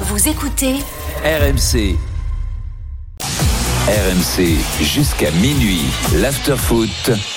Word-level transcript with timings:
Vous 0.00 0.28
écoutez 0.28 0.74
RMC. 1.24 1.96
RMC 3.88 4.58
jusqu'à 4.82 5.30
minuit. 5.30 5.80
L'afterfoot. 6.20 6.88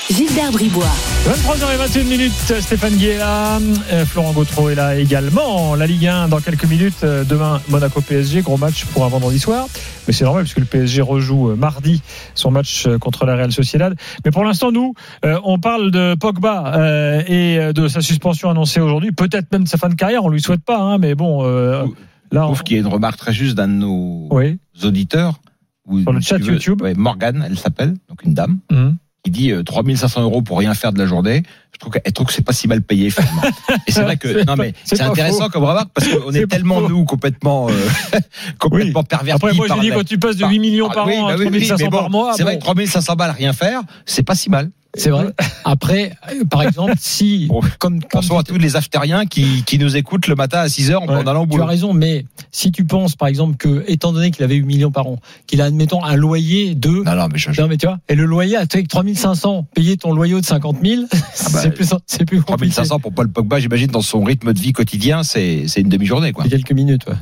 Gilbert 0.09 0.51
Bribois. 0.51 0.83
23h21 1.27 2.03
minutes, 2.05 2.53
Stéphane 2.59 2.95
Guy 2.95 3.07
est 3.09 3.17
là, 3.19 3.59
euh, 3.91 4.03
Florent 4.05 4.33
Gautreau 4.33 4.69
est 4.69 4.75
là 4.75 4.95
également. 4.95 5.75
La 5.75 5.85
Ligue 5.85 6.07
1 6.07 6.27
dans 6.27 6.39
quelques 6.39 6.65
minutes. 6.65 7.03
euh, 7.03 7.23
Demain, 7.23 7.61
Monaco 7.69 8.01
PSG, 8.01 8.41
gros 8.41 8.57
match 8.57 8.85
pour 8.85 9.05
un 9.05 9.09
vendredi 9.09 9.37
soir. 9.39 9.67
Mais 10.07 10.13
c'est 10.13 10.23
normal 10.25 10.43
puisque 10.43 10.57
le 10.59 10.65
PSG 10.65 11.01
rejoue 11.01 11.51
euh, 11.51 11.55
mardi 11.55 12.01
son 12.33 12.49
match 12.51 12.87
contre 12.99 13.25
la 13.25 13.35
Real 13.35 13.51
Sociedad. 13.51 13.95
Mais 14.25 14.31
pour 14.31 14.43
l'instant, 14.43 14.71
nous, 14.71 14.95
on 15.23 15.59
parle 15.59 15.91
de 15.91 16.15
Pogba 16.15 17.21
et 17.27 17.59
de 17.73 17.87
sa 17.87 18.01
suspension 18.01 18.49
annoncée 18.49 18.79
aujourd'hui. 18.81 19.11
Peut-être 19.11 19.51
même 19.51 19.63
de 19.65 19.69
sa 19.69 19.77
fin 19.77 19.89
de 19.89 19.95
carrière, 19.95 20.25
on 20.25 20.29
lui 20.29 20.41
souhaite 20.41 20.63
pas, 20.63 20.79
hein, 20.79 20.97
mais 20.97 21.13
bon, 21.15 21.43
euh, 21.45 21.83
là, 22.31 22.41
Je 22.41 22.45
on... 22.45 22.45
trouve 22.47 22.63
qu'il 22.63 22.75
y 22.77 22.79
a 22.79 22.81
une 22.81 22.87
remarque 22.87 23.17
très 23.17 23.33
juste 23.33 23.55
d'un 23.55 23.67
de 23.67 23.73
nos 23.73 24.27
oui. 24.31 24.57
auditeurs. 24.83 25.39
Ou, 25.87 26.01
Sur 26.01 26.11
le 26.13 26.21
chat 26.21 26.37
veux, 26.37 26.53
YouTube. 26.53 26.81
ouais, 26.83 26.93
Morgane, 26.93 27.43
elle 27.49 27.57
s'appelle, 27.57 27.95
donc 28.09 28.23
une 28.23 28.33
dame, 28.35 28.59
Mhm. 28.71 28.97
qui 29.23 29.31
dit 29.31 29.51
euh, 29.51 29.63
3500 29.63 30.21
euros 30.21 30.41
pour 30.43 30.59
rien 30.59 30.73
faire 30.75 30.93
de 30.93 30.99
la 30.99 31.07
journée. 31.07 31.41
Je 31.73 31.79
trouve 31.79 31.93
qu'elle 31.93 32.13
trouve 32.13 32.27
que 32.27 32.33
c'est 32.33 32.43
pas 32.45 32.53
si 32.53 32.67
mal 32.67 32.81
payé 32.83 33.09
finalement. 33.09 33.41
Et 33.87 33.91
c'est 33.91 34.03
vrai 34.03 34.17
que 34.17 34.27
C'est 34.39 34.45
non 34.45 34.55
mais 34.55 34.73
intéressant 34.99 35.45
faux. 35.45 35.49
comme 35.49 35.63
remarque 35.63 35.89
parce 35.93 36.07
qu'on 36.07 36.31
est 36.33 36.45
tellement 36.45 36.79
faux. 36.81 36.89
nous 36.89 37.05
complètement 37.05 37.69
euh, 37.69 38.19
complètement 38.59 39.03
pervertis. 39.03 39.35
Après, 39.43 39.53
moi, 39.55 39.67
par 39.67 39.79
dit 39.79 39.89
la- 39.89 39.95
quand 39.95 40.03
tu 40.05 40.19
passes 40.19 40.35
de 40.35 40.41
par- 40.41 40.51
8 40.51 40.59
millions 40.59 40.89
par 40.89 41.05
Ah 41.05 41.07
oui, 41.07 41.17
an 41.17 41.27
à 41.27 41.31
bah 41.31 41.35
oui, 41.39 41.45
oui, 41.51 41.65
3500 41.67 41.83
mais 41.85 41.89
bon, 41.89 41.97
par 41.97 42.09
mois, 42.09 42.33
C'est 42.35 42.43
vrai 42.43 42.57
que 42.57 42.63
3500 42.63 43.15
balles 43.15 43.31
rien 43.31 43.53
faire, 43.53 43.81
c'est 44.05 44.23
pas 44.23 44.35
si 44.35 44.49
mal. 44.49 44.69
C'est 44.95 45.11
vrai. 45.11 45.27
Après, 45.65 46.13
par 46.49 46.63
exemple, 46.63 46.95
si, 46.97 47.45
Bon, 47.49 47.61
comme, 47.77 47.99
comme 48.01 48.09
Pensons 48.21 48.39
à 48.39 48.43
tous 48.43 48.57
les 48.57 48.75
aftériens 48.75 49.25
qui, 49.27 49.63
qui 49.63 49.77
nous 49.77 49.95
écoutent 49.95 50.25
le 50.27 50.33
matin 50.35 50.59
à 50.61 50.67
6 50.69 50.89
heures 50.91 51.03
en 51.03 51.07
Ouais. 51.07 51.19
allant 51.29 51.41
au 51.41 51.45
tu 51.45 51.49
boulot. 51.51 51.63
as 51.63 51.67
raison, 51.67 51.93
mais 51.93 52.25
si 52.51 52.71
tu 52.71 52.85
penses, 52.85 53.15
par 53.15 53.27
exemple, 53.27 53.55
que, 53.57 53.83
étant 53.87 54.11
donné 54.13 54.31
qu'il 54.31 54.43
avait 54.43 54.55
8 54.55 54.65
millions 54.65 54.91
par 54.91 55.05
an, 55.05 55.19
qu'il 55.45 55.61
a, 55.61 55.65
admettons, 55.65 56.03
un 56.03 56.15
loyer 56.15 56.73
de, 56.73 56.89
Non, 56.89 57.15
non, 57.15 57.27
mais 57.31 57.37
je, 57.37 57.51
non, 57.61 57.67
mais 57.67 57.77
tu 57.77 57.85
vois, 57.85 57.99
et 58.09 58.15
le 58.15 58.25
loyer, 58.25 58.57
avec 58.57 58.87
3500, 58.87 59.67
payer 59.75 59.95
ton 59.97 60.11
loyer 60.11 60.39
de 60.41 60.45
50 60.45 60.77
000, 60.83 61.03
bah, 61.11 61.17
c'est 61.37 61.71
plus, 61.71 61.93
c'est 62.07 62.25
plus 62.25 62.41
compliqué. 62.41 62.73
3500 62.73 62.99
pour 62.99 63.13
Paul 63.13 63.29
Pogba, 63.31 63.59
j'imagine, 63.59 63.87
dans 63.87 64.01
son 64.01 64.23
rythme 64.23 64.53
de 64.53 64.59
vie 64.59 64.73
quotidien, 64.73 65.21
c'est 65.23 65.67
c'est 65.67 65.81
une 65.81 65.89
demi-journée, 65.89 66.31
quoi. 66.31 66.45
C'est 66.45 66.49
quelques 66.49 66.71
minutes, 66.71 67.05
ouais. 67.07 67.13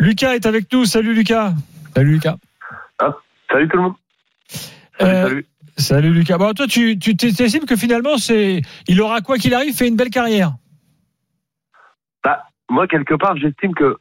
Lucas 0.00 0.34
est 0.34 0.46
avec 0.46 0.72
nous. 0.72 0.86
Salut 0.86 1.14
Lucas. 1.14 1.52
Salut, 1.94 2.12
Lucas. 2.12 2.36
Salut 3.50 3.68
tout 3.68 3.76
le 3.76 3.82
monde. 3.82 3.92
Salut, 4.98 5.12
Euh, 5.14 5.22
salut. 5.28 5.46
Salut 5.76 6.12
Lucas. 6.12 6.38
Bon, 6.38 6.52
toi, 6.54 6.66
tu, 6.66 6.98
tu 6.98 7.16
t'estimes 7.16 7.66
que 7.66 7.76
finalement, 7.76 8.16
c'est, 8.16 8.62
il 8.88 9.00
aura 9.02 9.20
quoi 9.20 9.36
qu'il 9.36 9.52
arrive, 9.54 9.74
fait 9.74 9.88
une 9.88 9.96
belle 9.96 10.10
carrière? 10.10 10.52
Bah, 12.24 12.44
moi, 12.70 12.86
quelque 12.86 13.14
part, 13.14 13.36
j'estime 13.36 13.74
que 13.74 13.96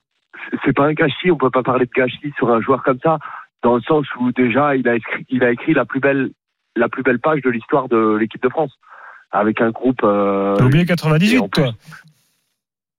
c'est- 0.63 0.73
pas 0.73 0.85
un 0.85 0.93
gâchis. 0.93 1.31
On 1.31 1.37
peut 1.37 1.49
pas 1.51 1.63
parler 1.63 1.85
de 1.85 1.91
gâchis 1.91 2.33
sur 2.37 2.49
un 2.53 2.61
joueur 2.61 2.81
comme 2.83 2.99
ça, 3.03 3.19
dans 3.61 3.75
le 3.75 3.81
sens 3.81 4.05
où 4.19 4.31
déjà, 4.31 4.75
il 4.77 4.87
a 4.87 4.95
écrit, 4.95 5.25
il 5.29 5.43
a 5.43 5.51
écrit 5.51 5.73
la 5.73 5.83
plus 5.85 5.99
belle, 5.99 6.29
la 6.77 6.87
plus 6.87 7.03
belle 7.03 7.19
page 7.19 7.41
de 7.41 7.49
l'histoire 7.49 7.89
de 7.89 8.15
l'équipe 8.19 8.41
de 8.41 8.49
France, 8.49 8.71
avec 9.31 9.59
un 9.59 9.71
groupe. 9.71 9.99
euh, 10.03 10.55
T'as 10.55 10.65
oublié 10.65 10.83
et 10.83 10.87
98, 10.87 11.39
en 11.39 11.49
plus- 11.49 11.63
toi. 11.63 11.73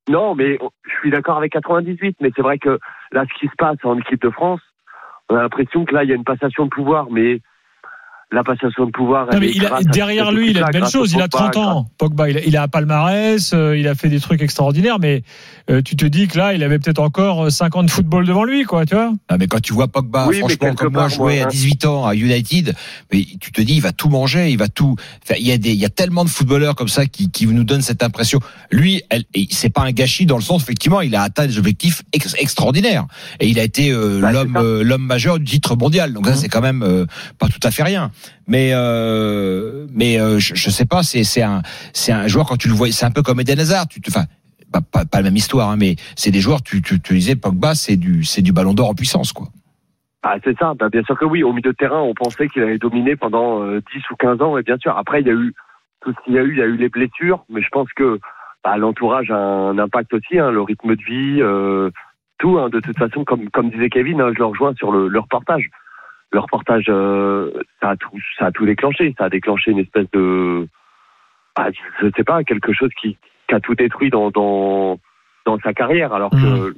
Non, 0.08 0.34
mais 0.34 0.58
je 0.84 0.92
suis 1.00 1.10
d'accord 1.10 1.38
avec 1.38 1.50
98, 1.52 2.16
mais 2.20 2.30
c'est 2.36 2.42
vrai 2.42 2.58
que 2.58 2.78
là, 3.10 3.24
ce 3.28 3.38
qui 3.40 3.46
se 3.46 3.56
passe 3.56 3.78
en 3.84 3.98
équipe 3.98 4.20
de 4.22 4.30
France, 4.30 4.60
on 5.30 5.34
a 5.36 5.42
l'impression 5.42 5.84
que 5.86 5.94
là, 5.94 6.04
il 6.04 6.10
y 6.10 6.12
a 6.12 6.14
une 6.14 6.24
passation 6.24 6.64
de 6.66 6.70
pouvoir, 6.70 7.10
mais 7.10 7.40
la 8.32 8.42
passation 8.42 8.86
de 8.86 8.90
pouvoir. 8.90 9.28
Non, 9.32 9.38
mais 9.38 9.50
il 9.54 9.64
a, 9.64 9.80
derrière 9.82 10.32
lui, 10.32 10.50
il 10.50 10.58
a 10.58 10.66
de 10.66 10.72
belles 10.72 10.88
choses. 10.88 11.12
Il 11.12 11.22
a 11.22 11.28
Pogba, 11.28 11.50
30 11.50 11.56
ans. 11.56 11.86
Pogba, 11.96 12.28
il 12.28 12.38
a, 12.38 12.40
il 12.44 12.56
a 12.56 12.64
un 12.64 12.68
palmarès, 12.68 13.52
euh, 13.54 13.78
il 13.78 13.86
a 13.86 13.94
fait 13.94 14.08
des 14.08 14.18
trucs 14.18 14.42
extraordinaires, 14.42 14.98
mais 14.98 15.22
euh, 15.70 15.80
tu 15.80 15.94
te 15.94 16.04
dis 16.04 16.26
que 16.26 16.36
là, 16.36 16.52
il 16.52 16.64
avait 16.64 16.80
peut-être 16.80 16.98
encore 16.98 17.50
50 17.50 17.86
de 17.86 17.90
football 17.90 18.26
devant 18.26 18.42
lui, 18.42 18.64
quoi, 18.64 18.84
tu 18.84 18.94
vois. 18.96 19.12
Ah, 19.28 19.36
mais 19.38 19.46
quand 19.46 19.60
tu 19.60 19.72
vois 19.72 19.86
Pogba, 19.86 20.26
Oui, 20.26 20.40
franchement, 20.40 20.74
comme 20.74 20.94
moi, 20.94 21.08
jouer 21.08 21.40
à 21.40 21.44
hein. 21.44 21.48
18 21.48 21.86
ans 21.86 22.04
à 22.04 22.14
United, 22.16 22.74
mais 23.12 23.24
tu 23.40 23.52
te 23.52 23.60
dis, 23.60 23.74
il 23.74 23.80
va 23.80 23.92
tout 23.92 24.08
manger, 24.08 24.50
il 24.50 24.58
va 24.58 24.66
tout. 24.68 24.96
Enfin, 25.22 25.38
il 25.38 25.46
y 25.46 25.52
a 25.52 25.58
des, 25.58 25.70
il 25.70 25.78
y 25.78 25.84
a 25.84 25.90
tellement 25.90 26.24
de 26.24 26.28
footballeurs 26.28 26.74
comme 26.74 26.88
ça 26.88 27.06
qui, 27.06 27.30
qui 27.30 27.46
nous 27.46 27.64
donnent 27.64 27.82
cette 27.82 28.02
impression. 28.02 28.40
Lui, 28.72 29.02
c'est 29.50 29.70
pas 29.70 29.82
un 29.82 29.92
gâchis 29.92 30.26
dans 30.26 30.36
le 30.36 30.42
sens, 30.42 30.62
effectivement, 30.62 31.00
il 31.00 31.14
a 31.14 31.22
atteint 31.22 31.46
des 31.46 31.58
objectifs 31.58 32.02
ex- 32.12 32.34
extraordinaires 32.38 33.06
et 33.38 33.46
il 33.46 33.60
a 33.60 33.62
été 33.62 33.92
euh, 33.92 34.20
Bah, 34.20 34.32
l'homme, 34.32 34.56
euh, 34.56 34.98
majeur 34.98 35.38
du 35.38 35.44
titre 35.44 35.76
mondial. 35.76 36.12
Donc 36.12 36.26
ça, 36.26 36.34
c'est 36.34 36.48
quand 36.48 36.60
même 36.60 36.82
euh, 36.82 37.06
pas 37.38 37.46
tout 37.46 37.60
à 37.62 37.70
fait 37.70 37.84
rien. 37.84 38.10
Mais, 38.46 38.70
euh, 38.72 39.86
mais 39.92 40.20
euh, 40.20 40.38
je, 40.38 40.54
je 40.54 40.70
sais 40.70 40.86
pas, 40.86 41.02
c'est, 41.02 41.24
c'est 41.24 41.42
un, 41.42 41.62
c'est 41.92 42.12
un 42.12 42.26
joueur 42.26 42.46
quand 42.46 42.56
tu 42.56 42.68
le 42.68 42.74
vois, 42.74 42.90
c'est 42.90 43.06
un 43.06 43.10
peu 43.10 43.22
comme 43.22 43.40
Eden 43.40 43.58
Hazard. 43.58 43.86
Enfin. 44.08 44.24
Pas, 44.92 45.04
la 45.14 45.22
même 45.22 45.36
histoire, 45.36 45.70
hein, 45.70 45.76
mais 45.78 45.94
c'est 46.16 46.30
des 46.30 46.40
joueurs. 46.40 46.60
Tu, 46.60 46.82
tu, 46.82 46.98
disais 46.98 47.34
Pogba, 47.34 47.74
c'est 47.74 47.96
du, 47.96 48.24
c'est 48.24 48.42
du 48.42 48.52
Ballon 48.52 48.74
d'Or 48.74 48.90
en 48.90 48.94
puissance, 48.94 49.32
quoi. 49.32 49.46
Ah, 50.22 50.36
c'est 50.42 50.58
ça, 50.58 50.74
bah, 50.74 50.88
bien 50.88 51.02
sûr 51.04 51.16
que 51.16 51.24
oui. 51.24 51.44
Au 51.44 51.52
milieu 51.52 51.70
de 51.70 51.76
terrain, 51.76 52.00
on 52.00 52.12
pensait 52.12 52.48
qu'il 52.48 52.62
avait 52.62 52.78
dominé 52.78 53.14
pendant 53.14 53.62
euh, 53.62 53.80
10 53.94 54.10
ou 54.10 54.16
15 54.16 54.42
ans, 54.42 54.58
et 54.58 54.62
bien 54.62 54.76
sûr. 54.76 54.98
Après, 54.98 55.20
il 55.20 55.26
y 55.28 55.30
a 55.30 55.34
eu 55.34 55.54
tout 56.00 56.12
ce 56.12 56.24
qu'il 56.24 56.34
y 56.34 56.38
a 56.38 56.42
eu, 56.42 56.50
il 56.50 56.58
y 56.58 56.62
a 56.62 56.66
eu 56.66 56.76
les 56.76 56.88
blessures, 56.88 57.44
mais 57.48 57.62
je 57.62 57.68
pense 57.68 57.88
que 57.94 58.18
bah, 58.64 58.76
l'entourage 58.76 59.30
a 59.30 59.36
un 59.36 59.78
impact 59.78 60.12
aussi, 60.14 60.38
hein, 60.38 60.50
le 60.50 60.62
rythme 60.62 60.96
de 60.96 61.02
vie, 61.04 61.40
euh, 61.40 61.90
tout. 62.38 62.58
Hein, 62.58 62.70
de 62.70 62.80
toute 62.80 62.98
façon, 62.98 63.24
comme, 63.24 63.48
comme 63.50 63.70
disait 63.70 63.88
Kevin, 63.88 64.18
je 64.34 64.38
le 64.38 64.44
rejoins 64.46 64.74
sur 64.74 64.90
le, 64.90 65.06
le 65.06 65.20
reportage. 65.20 65.70
Le 66.32 66.40
reportage, 66.40 66.86
euh, 66.88 67.50
ça, 67.80 67.90
a 67.90 67.96
tout, 67.96 68.10
ça 68.38 68.46
a 68.46 68.50
tout 68.52 68.66
déclenché. 68.66 69.14
Ça 69.18 69.24
a 69.26 69.28
déclenché 69.30 69.70
une 69.70 69.78
espèce 69.78 70.06
de, 70.12 70.66
ah, 71.56 71.68
je 72.02 72.08
sais 72.16 72.24
pas, 72.24 72.42
quelque 72.44 72.72
chose 72.72 72.90
qui, 73.00 73.16
qui 73.48 73.54
a 73.54 73.60
tout 73.60 73.74
détruit 73.74 74.10
dans, 74.10 74.30
dans, 74.30 74.98
dans 75.46 75.58
sa 75.60 75.72
carrière, 75.72 76.12
alors 76.12 76.30
que 76.30 76.36
Mhm. 76.36 76.74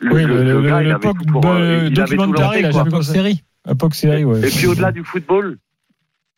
le, 0.00 0.12
Oui, 0.14 0.24
le- 0.24 0.36
le- 0.44 0.60
le 0.60 0.68
gars, 0.68 0.78
le- 0.80 0.84
il 0.84 0.88
le 0.88 0.94
avait 0.94 1.08
tout 1.12 1.24
pour, 1.32 1.46
euh, 1.46 1.88
il 1.90 2.00
avait 2.00 2.16
tout 2.16 2.32
lancé, 2.32 2.62
là, 2.62 2.70
quoi. 2.70 3.02
série. 3.02 3.42
Série, 3.92 4.24
ouais. 4.24 4.40
Et 4.40 4.50
puis 4.50 4.66
au-delà 4.66 4.90
du 4.92 5.04
football, 5.04 5.56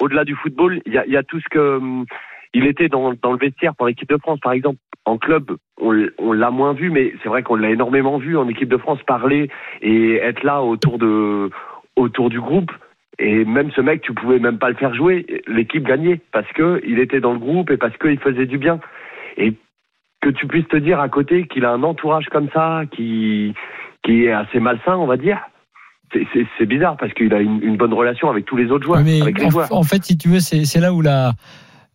au-delà 0.00 0.24
du 0.24 0.34
football, 0.36 0.80
il 0.86 0.92
y 0.92 0.98
a, 0.98 1.06
y 1.06 1.16
a 1.16 1.22
tout 1.22 1.40
ce 1.40 1.48
que 1.50 1.76
hum, 1.78 2.04
il 2.52 2.66
était 2.66 2.88
dans, 2.88 3.14
dans 3.14 3.32
le 3.32 3.38
vestiaire 3.38 3.74
pour 3.74 3.86
l'équipe 3.86 4.08
de 4.08 4.18
France, 4.18 4.38
par 4.40 4.52
exemple. 4.52 4.78
En 5.06 5.18
club, 5.18 5.56
on 5.80 6.32
l'a 6.32 6.50
moins 6.50 6.72
vu, 6.72 6.90
mais 6.90 7.12
c'est 7.22 7.28
vrai 7.28 7.42
qu'on 7.42 7.56
l'a 7.56 7.70
énormément 7.70 8.16
vu 8.18 8.36
en 8.38 8.48
équipe 8.48 8.68
de 8.68 8.76
France 8.78 9.02
parler 9.06 9.50
et 9.82 10.14
être 10.16 10.42
là 10.44 10.62
autour 10.62 10.98
de 10.98 11.50
autour 11.96 12.30
du 12.30 12.40
groupe. 12.40 12.70
Et 13.18 13.44
même 13.44 13.70
ce 13.72 13.80
mec, 13.80 14.02
tu 14.02 14.12
pouvais 14.12 14.38
même 14.38 14.58
pas 14.58 14.68
le 14.68 14.74
faire 14.74 14.94
jouer. 14.94 15.24
L'équipe 15.46 15.86
gagnait 15.86 16.20
parce 16.32 16.50
que 16.52 16.82
il 16.86 16.98
était 16.98 17.20
dans 17.20 17.32
le 17.32 17.38
groupe 17.38 17.70
et 17.70 17.76
parce 17.76 17.96
qu'il 17.96 18.18
faisait 18.18 18.46
du 18.46 18.58
bien. 18.58 18.80
Et 19.36 19.54
que 20.20 20.30
tu 20.30 20.46
puisses 20.46 20.68
te 20.68 20.76
dire 20.76 21.00
à 21.00 21.08
côté 21.08 21.46
qu'il 21.46 21.64
a 21.64 21.70
un 21.70 21.82
entourage 21.82 22.26
comme 22.26 22.48
ça, 22.52 22.82
qui 22.90 23.54
qui 24.04 24.24
est 24.24 24.32
assez 24.32 24.60
malsain, 24.60 24.96
on 24.96 25.06
va 25.06 25.16
dire. 25.16 25.38
C'est- 26.12 26.66
bizarre 26.66 26.96
parce 26.96 27.12
qu'il 27.14 27.32
a 27.34 27.40
une, 27.40 27.60
une 27.62 27.76
bonne 27.76 27.92
relation 27.92 28.30
avec 28.30 28.44
tous 28.44 28.56
les 28.56 28.70
autres 28.70 28.84
joueurs, 28.84 29.02
mais 29.02 29.20
avec 29.20 29.38
les 29.38 29.46
en, 29.46 29.50
joueurs. 29.50 29.72
en 29.72 29.82
fait, 29.82 30.04
si 30.04 30.16
tu 30.16 30.28
veux, 30.28 30.38
c'est 30.38 30.78
là 30.80 30.92
où 30.92 31.00
la 31.00 31.32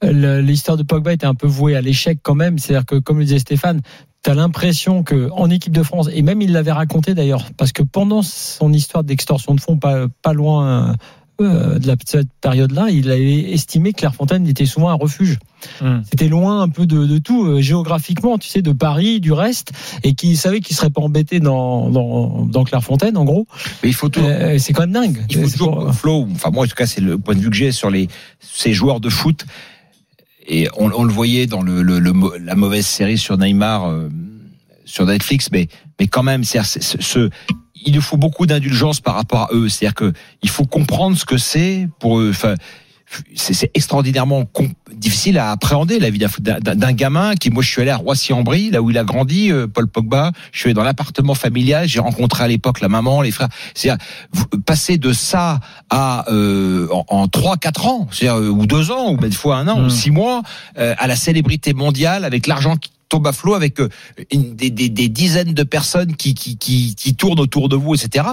l'histoire 0.02 0.78
de 0.78 0.84
Pogba 0.84 1.14
était 1.14 1.26
un 1.26 1.36
peu 1.36 1.48
vouée 1.48 1.76
à 1.76 1.81
l'échec 1.81 2.20
quand 2.24 2.36
même. 2.36 2.58
C'est-à-dire 2.58 2.86
que, 2.86 2.96
comme 2.96 3.18
le 3.18 3.26
disait 3.26 3.40
Stéphane, 3.40 3.81
tu 4.24 4.30
as 4.30 4.34
l'impression 4.34 5.03
que 5.03 5.30
en 5.31 5.50
équipe 5.50 5.74
de 5.74 5.84
France, 5.84 6.09
et 6.13 6.22
même 6.22 6.41
il 6.41 6.52
l'avait 6.52 6.72
raconté 6.74 7.13
d'ailleurs, 7.13 7.46
parce 7.57 7.72
que 7.72 7.84
pendant 7.84 8.22
son 8.22 8.74
histoire 8.74 9.03
d'extorsion 9.03 9.56
de 9.56 9.62
fonds, 9.62 9.78
pas, 9.78 10.07
pas 10.22 10.34
loin 10.34 10.96
euh, 11.41 11.80
de 11.80 11.88
la, 11.88 11.96
cette 12.06 12.28
période-là, 12.41 12.88
il 12.90 13.09
avait 13.12 13.52
estimé 13.53 13.94
que 13.94 14.00
Clairefontaine 14.00 14.46
était 14.46 14.66
souvent 14.66 14.90
un 14.90 14.96
refuge. 14.96 15.40
Hmm. 15.81 16.00
C'était 16.09 16.28
loin 16.28 16.62
un 16.62 16.68
peu 16.68 16.85
de, 16.85 17.06
de 17.06 17.18
tout, 17.18 17.46
euh, 17.46 17.62
géographiquement, 17.62 18.38
tu 18.38 18.50
sais, 18.50 18.62
de 18.62 18.74
Paris, 18.74 19.22
du 19.22 19.31
reste, 19.31 19.72
et 20.03 20.16
qui 20.16 20.36
savait 20.36 20.59
qu'il 20.59 20.75
serait 20.75 20.90
pas 20.90 21.00
embêté 21.01 21.40
dans, 21.40 21.90
dans, 21.90 22.46
dans 22.46 22.66
Clairefontaine, 22.66 23.16
en 23.16 23.24
gros. 23.24 23.47
Mais 23.84 23.90
il 23.90 23.96
faut 23.96 24.09
toujours, 24.09 24.30
Euh, 24.30 24.57
c'est 24.59 24.74
quand 24.74 24.81
même 24.86 24.91
dingue. 24.91 25.25
il 25.30 25.38
faut 25.38 25.50
toujours, 25.50 25.80
pour- 25.86 25.96
Flo, 25.96 26.28
enfin 26.34 26.50
moi 26.51 26.66
en 26.66 26.68
tout 26.68 26.75
cas 26.75 26.86
c'est 26.86 27.00
le 27.01 27.18
point 27.18 27.36
de 27.36 27.40
vue 27.40 27.50
que 27.50 27.56
j'ai 27.56 27.72
sur 27.72 27.90
les 27.90 28.09
ces 28.41 28.74
joueurs 28.74 29.00
de 29.00 29.07
foot 29.09 29.46
et 30.50 30.68
on, 30.78 30.88
le 31.04 31.14
voyait 31.14 31.46
dans 31.48 31.62
le, 31.62 31.82
le- 31.82 32.00
le 32.00 32.12
la 32.44 32.56
mauvaise 32.56 32.86
série 32.86 33.18
sur 33.18 33.38
Neymar 33.38 33.88
euh, 33.88 34.10
sur 34.86 35.06
Netflix, 35.06 35.50
mais 35.52 35.68
mais 36.00 36.08
quand 36.08 36.24
même 36.24 36.44
c'est 36.44 36.64
c'est- 36.64 36.82
ce, 36.84 36.98
ce- 37.01 37.30
il 37.86 37.94
nous 37.94 38.01
faut 38.01 38.18
beaucoup 38.18 38.46
d'indulgence 38.46 39.00
par 39.00 39.16
rapport 39.16 39.44
à 39.44 39.50
eux, 39.54 39.69
c'est-à-dire 39.69 39.96
que 39.96 40.12
il 40.42 40.50
faut 40.50 40.66
comprendre 40.66 41.16
ce 41.18 41.24
que 41.24 41.38
c'est 41.38 41.88
pour 42.00 42.19
eux. 42.19 42.31
Enfin, 42.31 42.56
c'est 43.36 43.54
c'est 43.54 43.72
extraordinairement 43.74 44.46
difficile 44.94 45.38
à 45.38 45.52
appréhender 45.52 46.00
la 46.00 46.10
vie 46.10 46.20
d'un 46.20 46.94
gamin 46.94 47.36
qui 47.36 47.50
moi 47.50 47.64
je 47.64 47.70
suis 47.70 47.82
allé 47.82 47.92
à 47.92 47.98
Roissy-en-Brie 47.98 48.70
là 48.70 48.82
où 48.82 48.92
il 48.92 48.98
a 48.98 49.04
grandi 49.04 49.52
euh, 49.52 49.68
Paul 49.68 49.88
Pogba. 49.88 50.32
Je 50.52 50.60
suis 50.60 50.68
allé 50.68 50.74
dans 50.76 50.84
l'appartement 50.84 51.34
familial 51.34 51.88
j'ai 51.88 52.00
rencontré 52.00 52.44
à 52.44 52.48
l'époque 52.48 52.82
la 52.82 52.90
maman 52.90 53.22
les 53.22 53.32
frères. 53.32 53.50
C'est 53.74 53.90
passer 54.66 54.98
de 54.98 55.14
ça 55.14 55.60
à 55.90 56.30
euh, 56.32 56.88
en, 56.92 57.28
3 57.28 57.58
4 57.58 57.88
ans 57.88 58.08
c'est-à-dire 58.12 58.40
euh, 58.40 58.50
ou 58.50 58.66
deux 58.66 58.92
ans 58.92 59.10
ou 59.12 59.18
même 59.18 59.30
des 59.30 59.36
fois 59.36 59.58
un 59.58 59.68
an 59.68 59.80
Mm. 59.80 59.86
ou 59.86 59.90
six 59.90 60.12
mois 60.12 60.42
euh, 60.78 60.96
à 60.98 61.08
la 61.08 61.16
célébrité 61.16 61.74
mondiale 61.74 62.26
avec 62.26 62.48
l'argent 62.48 62.76
qui 62.76 62.92
tombe 63.08 63.26
à 63.28 63.34
flot 63.34 63.56
avec 63.56 63.80
euh, 63.80 63.90
une, 64.32 64.56
des, 64.56 64.70
des, 64.70 64.90
des 64.90 65.10
dizaines 65.10 65.54
de 65.54 65.64
personnes 65.64 66.16
qui, 66.16 66.34
qui, 66.34 66.58
qui, 66.58 66.96
qui 66.96 67.16
tournent 67.16 67.40
autour 67.40 67.70
de 67.70 67.76
vous 67.76 67.96
etc 67.96 68.28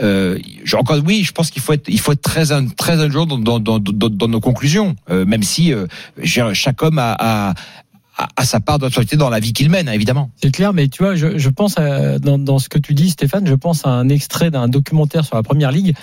euh, 0.00 0.38
encore 0.72 0.98
oui, 1.04 1.22
je 1.24 1.32
pense 1.32 1.50
qu'il 1.50 1.60
faut 1.60 1.72
être 1.74 1.88
il 1.88 2.00
faut 2.00 2.12
être 2.12 2.22
très 2.22 2.52
in- 2.52 2.68
très 2.68 3.00
indulgent 3.00 3.26
dans 3.26 3.38
dans, 3.38 3.60
dans, 3.60 3.78
dans, 3.78 4.28
nos 4.28 4.40
conclusions, 4.40 4.96
euh, 5.10 5.26
même 5.26 5.42
si 5.42 5.72
euh, 5.72 5.86
chaque 6.24 6.82
homme 6.82 6.98
a, 6.98 7.16
a 7.18 7.54
a 8.36 8.44
sa 8.44 8.60
part 8.60 8.78
d'autorité 8.78 9.16
dans 9.16 9.30
la 9.30 9.40
vie 9.40 9.52
qu'il 9.52 9.70
mène, 9.70 9.88
évidemment. 9.88 10.30
C'est 10.40 10.50
clair, 10.50 10.72
mais 10.72 10.88
tu 10.88 11.02
vois, 11.02 11.14
je, 11.14 11.38
je 11.38 11.48
pense 11.48 11.78
à, 11.78 12.18
dans, 12.18 12.38
dans 12.38 12.58
ce 12.58 12.68
que 12.68 12.78
tu 12.78 12.94
dis, 12.94 13.10
Stéphane, 13.10 13.46
je 13.46 13.54
pense 13.54 13.86
à 13.86 13.90
un 13.90 14.08
extrait 14.08 14.50
d'un 14.50 14.68
documentaire 14.68 15.24
sur 15.24 15.36
la 15.36 15.42
première 15.42 15.72
ligue 15.72 15.94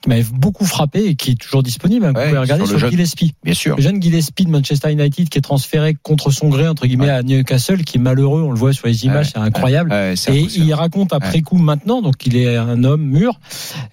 qui 0.00 0.08
m'avait 0.08 0.24
beaucoup 0.32 0.64
frappé 0.64 1.04
et 1.06 1.14
qui 1.14 1.32
est 1.32 1.34
toujours 1.40 1.62
disponible. 1.62 2.06
hein, 2.06 2.12
Vous 2.16 2.22
pouvez 2.26 2.38
regarder 2.38 2.64
sur 2.64 2.70
sur, 2.70 2.78
jeune. 2.78 2.90
Gillespie. 2.90 3.34
Bien 3.44 3.54
sûr. 3.54 3.76
Le 3.76 3.82
jeune 3.82 4.02
Gillespie 4.02 4.44
de 4.44 4.50
Manchester 4.50 4.90
United 4.92 5.28
qui 5.28 5.38
est 5.38 5.42
transféré 5.42 5.94
contre 6.02 6.30
son 6.30 6.48
gré, 6.48 6.66
entre 6.68 6.86
guillemets, 6.86 7.04
Ouais. 7.06 7.10
à 7.10 7.22
Newcastle, 7.22 7.84
qui 7.84 7.98
est 7.98 8.00
malheureux, 8.00 8.42
on 8.42 8.50
le 8.50 8.58
voit 8.58 8.72
sur 8.72 8.86
les 8.86 9.04
images, 9.04 9.26
Ouais, 9.26 9.32
c'est 9.34 9.38
incroyable. 9.38 9.92
Et 9.92 10.40
il 10.56 10.72
raconte 10.74 11.12
après 11.12 11.42
coup 11.42 11.58
maintenant, 11.58 12.02
donc 12.02 12.26
il 12.26 12.36
est 12.36 12.56
un 12.56 12.82
homme 12.84 13.02
mûr 13.02 13.38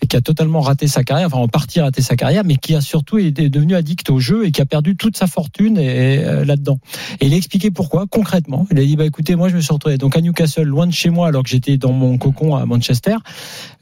et 0.01 0.07
qui 0.07 0.16
a 0.16 0.22
totalement 0.22 0.62
raté 0.62 0.88
sa 0.88 1.04
carrière, 1.04 1.27
enfin 1.27 1.38
en 1.38 1.48
partie 1.48 1.81
raté 1.81 2.01
sa 2.01 2.16
carrière, 2.16 2.44
mais 2.45 2.56
qui 2.56 2.74
a 2.75 2.81
surtout 2.81 3.18
été 3.18 3.50
devenu 3.50 3.75
addict 3.75 4.10
au 4.10 4.19
jeu 4.19 4.45
et 4.45 4.51
qui 4.51 4.62
a 4.62 4.66
perdu 4.66 4.95
toute 4.95 5.18
sa 5.18 5.27
fortune 5.27 5.77
et, 5.77 6.19
euh, 6.24 6.45
là-dedans. 6.45 6.80
Et 7.19 7.27
il 7.27 7.33
a 7.33 7.38
expliqué 7.65 7.71
pourquoi 7.71 8.06
concrètement. 8.09 8.67
Il 8.71 8.79
a 8.79 8.83
dit 8.83 8.95
bah 8.95 9.06
écoutez, 9.06 9.35
moi 9.35 9.50
je 9.50 9.56
me 9.56 9.62
suis 9.62 9.73
retrouvé 9.73 9.97
donc 9.97 10.15
à 10.15 10.21
Newcastle, 10.21 10.63
loin 10.63 10.88
de 10.88 10.94
chez 10.94 11.09
moi, 11.09 11.27
alors 11.27 11.44
que 11.44 11.50
j'étais 11.50 11.77
dans 11.77 11.91
mon 11.91 12.17
cocon 12.17 12.56
à 12.56 12.65
Manchester. 12.65 13.15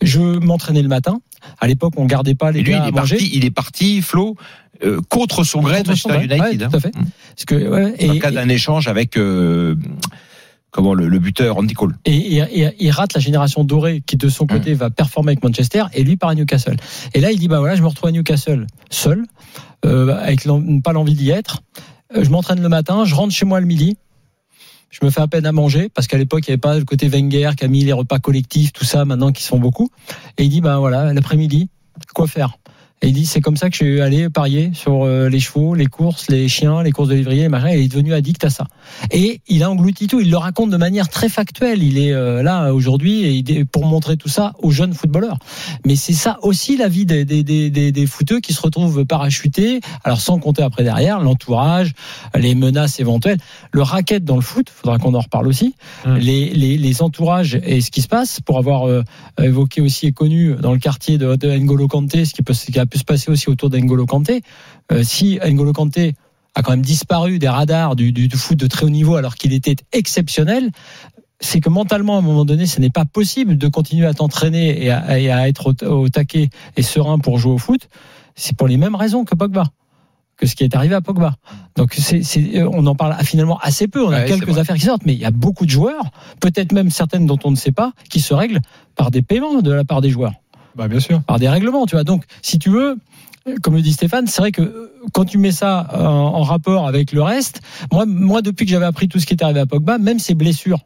Je 0.01 0.19
m'entraînais 0.21 0.81
le 0.81 0.87
matin. 0.87 1.19
À 1.59 1.67
l'époque, 1.67 1.93
on 1.97 2.05
gardait 2.05 2.35
pas 2.35 2.51
les 2.51 2.59
Et 2.59 2.63
lui, 2.63 2.71
gars 2.71 2.77
il 2.77 2.81
à 2.83 2.87
est 2.87 2.91
manger. 2.91 3.15
parti, 3.17 3.31
il 3.37 3.45
est 3.45 3.51
parti, 3.51 4.01
Flo, 4.01 4.35
euh, 4.83 5.01
contre 5.09 5.43
son 5.43 5.61
gré 5.61 5.83
de 5.83 5.87
Manchester 5.89 6.17
United. 6.23 6.39
ouais, 6.39 6.63
hein. 6.63 6.69
tout 6.69 6.77
à 6.77 6.79
fait. 6.79 6.91
Parce 6.93 7.45
que, 7.45 7.69
ouais, 7.69 7.93
et- 7.99 8.19
cadre 8.19 8.35
d'un 8.35 8.49
échange 8.49 8.87
avec 8.87 9.17
euh, 9.17 9.75
comment 10.71 10.93
le, 10.93 11.07
le 11.07 11.19
buteur 11.19 11.57
Andy 11.57 11.73
Cole. 11.73 11.95
et, 12.05 12.41
il 12.79 12.91
rate 12.91 13.13
la 13.13 13.19
génération 13.21 13.63
dorée 13.63 14.01
qui 14.05 14.15
de 14.17 14.29
son 14.29 14.47
côté 14.47 14.73
va 14.73 14.89
performer 14.89 15.31
avec 15.31 15.43
Manchester 15.43 15.83
et 15.93 16.03
lui 16.03 16.15
part 16.15 16.29
à 16.29 16.35
Newcastle. 16.35 16.77
Et 17.13 17.19
là 17.19 17.31
il 17.31 17.39
dit 17.39 17.47
bah 17.47 17.59
voilà 17.59 17.75
je 17.75 17.81
me 17.81 17.87
retrouve 17.87 18.09
à 18.09 18.11
Newcastle 18.11 18.65
seul 18.89 19.25
euh, 19.85 20.15
avec 20.17 20.47
pas 20.83 20.93
l'envie 20.93 21.13
d'y 21.13 21.29
être. 21.29 21.61
Euh, 22.15 22.23
Je 22.23 22.29
m'entraîne 22.29 22.61
le 22.61 22.69
matin, 22.69 23.05
je 23.05 23.15
rentre 23.15 23.33
chez 23.33 23.45
moi 23.45 23.59
le 23.59 23.65
midi. 23.65 23.97
Je 24.89 25.03
me 25.03 25.09
fais 25.09 25.21
à 25.21 25.27
peine 25.27 25.45
à 25.47 25.51
manger 25.51 25.89
parce 25.89 26.05
qu'à 26.07 26.17
l'époque 26.19 26.47
il 26.47 26.51
n'y 26.51 26.53
avait 26.53 26.59
pas 26.59 26.77
le 26.77 26.85
côté 26.85 27.07
Wenger 27.07 27.51
qui 27.57 27.65
a 27.65 27.67
mis 27.67 27.83
les 27.83 27.93
repas 27.93 28.19
collectifs 28.19 28.73
tout 28.73 28.85
ça 28.85 29.05
maintenant 29.05 29.31
qui 29.31 29.41
se 29.41 29.47
font 29.47 29.57
beaucoup. 29.57 29.89
Et 30.37 30.43
il 30.43 30.49
dit 30.49 30.61
bah 30.61 30.77
voilà 30.77 31.13
l'après-midi 31.13 31.69
quoi 32.13 32.27
faire? 32.27 32.57
Et 33.03 33.07
il 33.09 33.13
dit 33.13 33.25
c'est 33.25 33.41
comme 33.41 33.57
ça 33.57 33.69
que 33.69 33.75
je 33.75 33.83
suis 33.83 34.01
allé 34.01 34.29
parier 34.29 34.71
sur 34.73 35.03
euh, 35.03 35.27
les 35.27 35.41
chevaux, 35.41 35.75
les 35.75 35.87
courses, 35.87 36.29
les 36.29 36.47
chiens, 36.47 36.81
les 36.81 36.91
courses 36.91 37.09
de 37.09 37.15
livrier, 37.15 37.49
machin. 37.49 37.67
Et 37.67 37.79
il 37.79 37.85
est 37.85 37.87
devenu 37.89 38.13
addict 38.13 38.43
à 38.45 38.49
ça. 38.49 38.65
Et 39.11 39.41
il 39.49 39.61
a 39.61 39.69
englouti 39.69 40.07
tout. 40.07 40.21
Il 40.21 40.31
le 40.31 40.37
raconte 40.37 40.69
de 40.69 40.77
manière 40.77 41.09
très 41.09 41.27
factuelle. 41.27 41.83
Il 41.83 41.97
est 41.97 42.13
euh, 42.13 42.41
là 42.41 42.73
aujourd'hui 42.73 43.43
pour 43.73 43.85
montrer 43.85 44.15
tout 44.15 44.29
ça 44.29 44.53
aux 44.59 44.71
jeunes 44.71 44.93
footballeurs. 44.93 45.37
Mais 45.85 45.97
c'est 45.97 46.13
ça 46.13 46.37
aussi 46.43 46.77
la 46.77 46.87
vie 46.87 47.05
des, 47.05 47.25
des, 47.25 47.43
des, 47.43 47.69
des, 47.69 47.91
des 47.91 48.05
footeux 48.07 48.39
qui 48.39 48.53
se 48.53 48.61
retrouvent 48.61 49.03
parachutés. 49.05 49.81
Alors 50.05 50.21
sans 50.21 50.39
compter 50.39 50.63
après 50.63 50.85
derrière 50.85 51.19
l'entourage, 51.19 51.91
les 52.35 52.55
menaces 52.55 53.01
éventuelles, 53.01 53.39
le 53.73 53.81
racket 53.81 54.23
dans 54.23 54.35
le 54.35 54.41
foot. 54.41 54.69
Faudra 54.69 54.97
qu'on 54.97 55.13
en 55.13 55.19
reparle 55.19 55.47
aussi. 55.49 55.75
Hum. 56.05 56.17
Les, 56.17 56.51
les, 56.51 56.77
les 56.77 57.01
entourages 57.01 57.59
et 57.65 57.81
ce 57.81 57.91
qui 57.91 58.01
se 58.01 58.07
passe 58.07 58.39
pour 58.39 58.57
avoir 58.59 58.87
euh, 58.87 59.03
évoqué 59.41 59.81
aussi 59.81 60.07
et 60.07 60.13
connu 60.13 60.55
dans 60.55 60.71
le 60.71 60.79
quartier 60.79 61.17
de, 61.17 61.35
de 61.35 61.51
N'Golo 61.51 61.89
Kanté, 61.89 62.23
ce 62.23 62.33
qui, 62.33 62.43
peut, 62.43 62.53
ce 62.53 62.71
qui 62.71 62.79
a 62.79 62.85
pu 62.93 62.99
se 62.99 63.03
passer 63.03 63.31
aussi 63.31 63.49
autour 63.49 63.71
d'N'Golo 63.71 64.05
Kanté. 64.05 64.43
Euh, 64.91 65.01
si 65.03 65.39
N'Golo 65.43 65.73
Kanté 65.73 66.13
a 66.53 66.61
quand 66.61 66.71
même 66.71 66.83
disparu 66.83 67.39
des 67.39 67.49
radars 67.49 67.95
du, 67.95 68.11
du, 68.11 68.27
du 68.27 68.37
foot 68.37 68.55
de 68.57 68.67
très 68.67 68.85
haut 68.85 68.91
niveau 68.91 69.15
alors 69.15 69.33
qu'il 69.33 69.51
était 69.53 69.75
exceptionnel, 69.91 70.69
c'est 71.39 71.59
que 71.59 71.69
mentalement, 71.69 72.15
à 72.17 72.19
un 72.19 72.21
moment 72.21 72.45
donné, 72.45 72.67
ce 72.67 72.79
n'est 72.79 72.91
pas 72.91 73.05
possible 73.05 73.57
de 73.57 73.67
continuer 73.67 74.05
à 74.05 74.13
t'entraîner 74.13 74.83
et 74.85 74.91
à, 74.91 75.19
et 75.19 75.31
à 75.31 75.49
être 75.49 75.73
au, 75.81 75.87
au 75.87 76.09
taquet 76.09 76.49
et 76.77 76.83
serein 76.83 77.17
pour 77.17 77.39
jouer 77.39 77.53
au 77.53 77.57
foot. 77.57 77.89
C'est 78.35 78.55
pour 78.55 78.67
les 78.67 78.77
mêmes 78.77 78.95
raisons 78.95 79.25
que 79.25 79.33
Pogba, 79.33 79.65
que 80.37 80.45
ce 80.45 80.55
qui 80.55 80.63
est 80.63 80.75
arrivé 80.75 80.93
à 80.93 81.01
Pogba. 81.01 81.35
Donc, 81.75 81.97
euh, 81.97 82.69
on 82.71 82.85
en 82.85 82.93
parle 82.95 83.15
finalement 83.23 83.57
assez 83.57 83.87
peu. 83.87 84.05
On 84.05 84.11
a 84.11 84.19
Ouais, 84.19 84.25
quelques 84.25 84.59
affaires 84.59 84.75
qui 84.75 84.85
sortent, 84.85 85.05
mais 85.07 85.13
il 85.13 85.19
y 85.19 85.25
a 85.25 85.31
beaucoup 85.31 85.65
de 85.65 85.71
joueurs, 85.71 86.05
peut-être 86.39 86.71
même 86.71 86.91
certaines 86.91 87.25
dont 87.25 87.39
on 87.43 87.49
ne 87.49 87.55
sait 87.55 87.71
pas, 87.71 87.93
qui 88.11 88.19
se 88.19 88.35
règlent 88.35 88.61
par 88.95 89.09
des 89.09 89.23
paiements 89.23 89.61
de 89.61 89.71
la 89.71 89.83
part 89.83 90.01
des 90.01 90.11
joueurs 90.11 90.33
Bah, 90.75 90.87
bien 90.87 90.99
sûr. 90.99 91.21
par 91.23 91.39
des 91.39 91.49
règlements, 91.49 91.85
tu 91.85 91.95
vois. 91.95 92.03
Donc, 92.03 92.23
si 92.41 92.57
tu 92.59 92.69
veux, 92.69 92.97
comme 93.61 93.75
le 93.75 93.81
dit 93.81 93.93
Stéphane, 93.93 94.27
c'est 94.27 94.41
vrai 94.41 94.51
que 94.51 94.61
euh, 94.61 94.91
quand 95.11 95.25
tu 95.25 95.37
mets 95.37 95.51
ça 95.51 95.87
en, 95.93 96.03
en 96.05 96.41
rapport 96.43 96.87
avec 96.87 97.11
le 97.11 97.21
reste, 97.21 97.61
moi, 97.91 98.05
moi, 98.07 98.41
depuis 98.41 98.65
que 98.65 98.71
j'avais 98.71 98.85
appris 98.85 99.07
tout 99.07 99.19
ce 99.19 99.25
qui 99.25 99.33
est 99.33 99.43
arrivé 99.43 99.59
à 99.59 99.65
Pogba, 99.65 99.97
même 99.97 100.19
ses 100.19 100.33
blessures, 100.33 100.79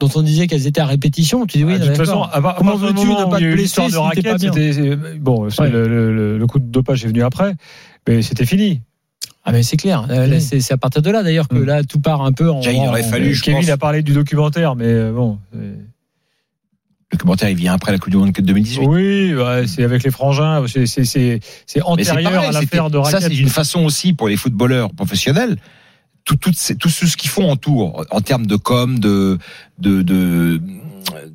dont 0.00 0.08
on 0.14 0.22
disait 0.22 0.46
qu'elles 0.46 0.66
étaient 0.66 0.80
à 0.80 0.86
répétition, 0.86 1.44
tu 1.46 1.58
dis 1.58 1.64
oui, 1.64 1.74
Ah, 1.76 1.78
de 1.80 1.86
toute 1.88 1.96
façon, 1.96 2.22
à 2.22 2.40
part- 2.40 2.54
Comment 2.56 2.76
veux-tu 2.76 3.06
ne 3.06 3.30
pas 3.30 3.38
te 3.38 3.44
eu 3.44 3.52
blesser 3.54 3.84
de 3.86 3.90
si 3.90 3.96
raquette, 3.96 4.40
c'était 4.40 4.72
c'est- 4.72 4.96
bon, 5.18 5.48
Ouais. 5.48 5.70
le, 5.70 5.88
le- 5.88 6.38
le 6.38 6.46
coup 6.46 6.58
de 6.60 6.64
dopage 6.70 7.04
est 7.04 7.08
venu 7.08 7.22
après, 7.22 7.54
mais 8.06 8.22
c'était 8.22 8.46
fini. 8.46 8.80
Ah 9.44 9.52
mais 9.52 9.62
c'est 9.62 9.78
clair. 9.78 10.06
Euh. 10.10 10.38
C'est 10.40 10.72
à 10.72 10.76
partir 10.76 11.00
de 11.00 11.10
là 11.10 11.22
d'ailleurs 11.22 11.48
que 11.48 11.54
Mm. 11.56 11.64
là 11.64 11.82
tout 11.82 12.00
part 12.00 12.20
un 12.22 12.32
peu 12.32 12.50
en. 12.50 12.60
Il 12.60 12.86
aurait 12.86 13.02
en- 13.02 13.08
fallu, 13.08 13.32
je 13.34 13.42
Kevin 13.42 13.60
pense, 13.60 13.70
a 13.70 13.78
parlé 13.78 14.02
du 14.02 14.12
documentaire, 14.12 14.76
mais 14.76 14.84
euh, 14.86 15.10
bon. 15.12 15.38
C'est- 17.18 17.22
le 17.22 17.24
commentaire, 17.24 17.48
il 17.50 17.56
vient 17.56 17.74
après 17.74 17.92
la 17.92 17.98
Coupe 17.98 18.10
du 18.10 18.16
Monde 18.16 18.32
2018. 18.32 18.86
Oui, 18.86 19.34
ouais, 19.34 19.66
c'est 19.66 19.84
avec 19.84 20.02
les 20.02 20.10
frangins, 20.10 20.64
c'est 20.66 20.86
c'est 20.86 21.04
c'est 21.04 21.40
c'est 21.66 21.80
c'est 21.80 21.82
antérieur 21.82 22.32
pareil, 22.32 22.48
à 22.48 22.52
l'affaire 22.52 22.90
de 22.90 22.96
ça, 23.04 23.16
raquette. 23.18 23.32
c'est 23.32 23.36
une 23.38 23.48
façon 23.48 23.84
aussi 23.84 24.12
pour 24.12 24.28
les 24.28 24.36
footballeurs 24.36 24.90
professionnels, 24.92 25.56
tout, 26.24 26.36
tout, 26.36 26.52
ces- 26.54 26.76
tout 26.76 26.88
ce 26.90 27.16
qu'ils 27.16 27.30
font 27.30 27.50
autour, 27.50 28.04
en 28.10 28.20
termes 28.20 28.46
de 28.46 28.56
com, 28.56 28.98
de, 28.98 29.38
de, 29.78 30.02
de, 30.02 30.60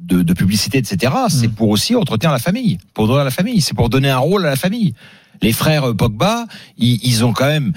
de, 0.01 0.21
de 0.21 0.33
publicité, 0.33 0.77
etc., 0.77 1.11
c'est 1.29 1.47
Mm. 1.47 1.51
pour 1.55 1.69
aussi 1.69 1.95
entretenir 1.95 2.31
la 2.31 2.39
famille, 2.39 2.77
pour 2.93 3.07
donner 3.07 3.21
à 3.21 3.23
la 3.23 3.31
famille, 3.31 3.59
c'est 3.61 3.73
pour 3.75 3.89
donner 3.89 4.09
un 4.09 4.19
rôle 4.19 4.45
à 4.45 4.49
la 4.49 4.55
famille. 4.55 4.93
Les 5.41 5.51
frères 5.51 5.95
Pogba, 5.95 6.45
ils, 6.77 6.99
ils 7.03 7.25
ont 7.25 7.33
quand 7.33 7.47
même 7.47 7.73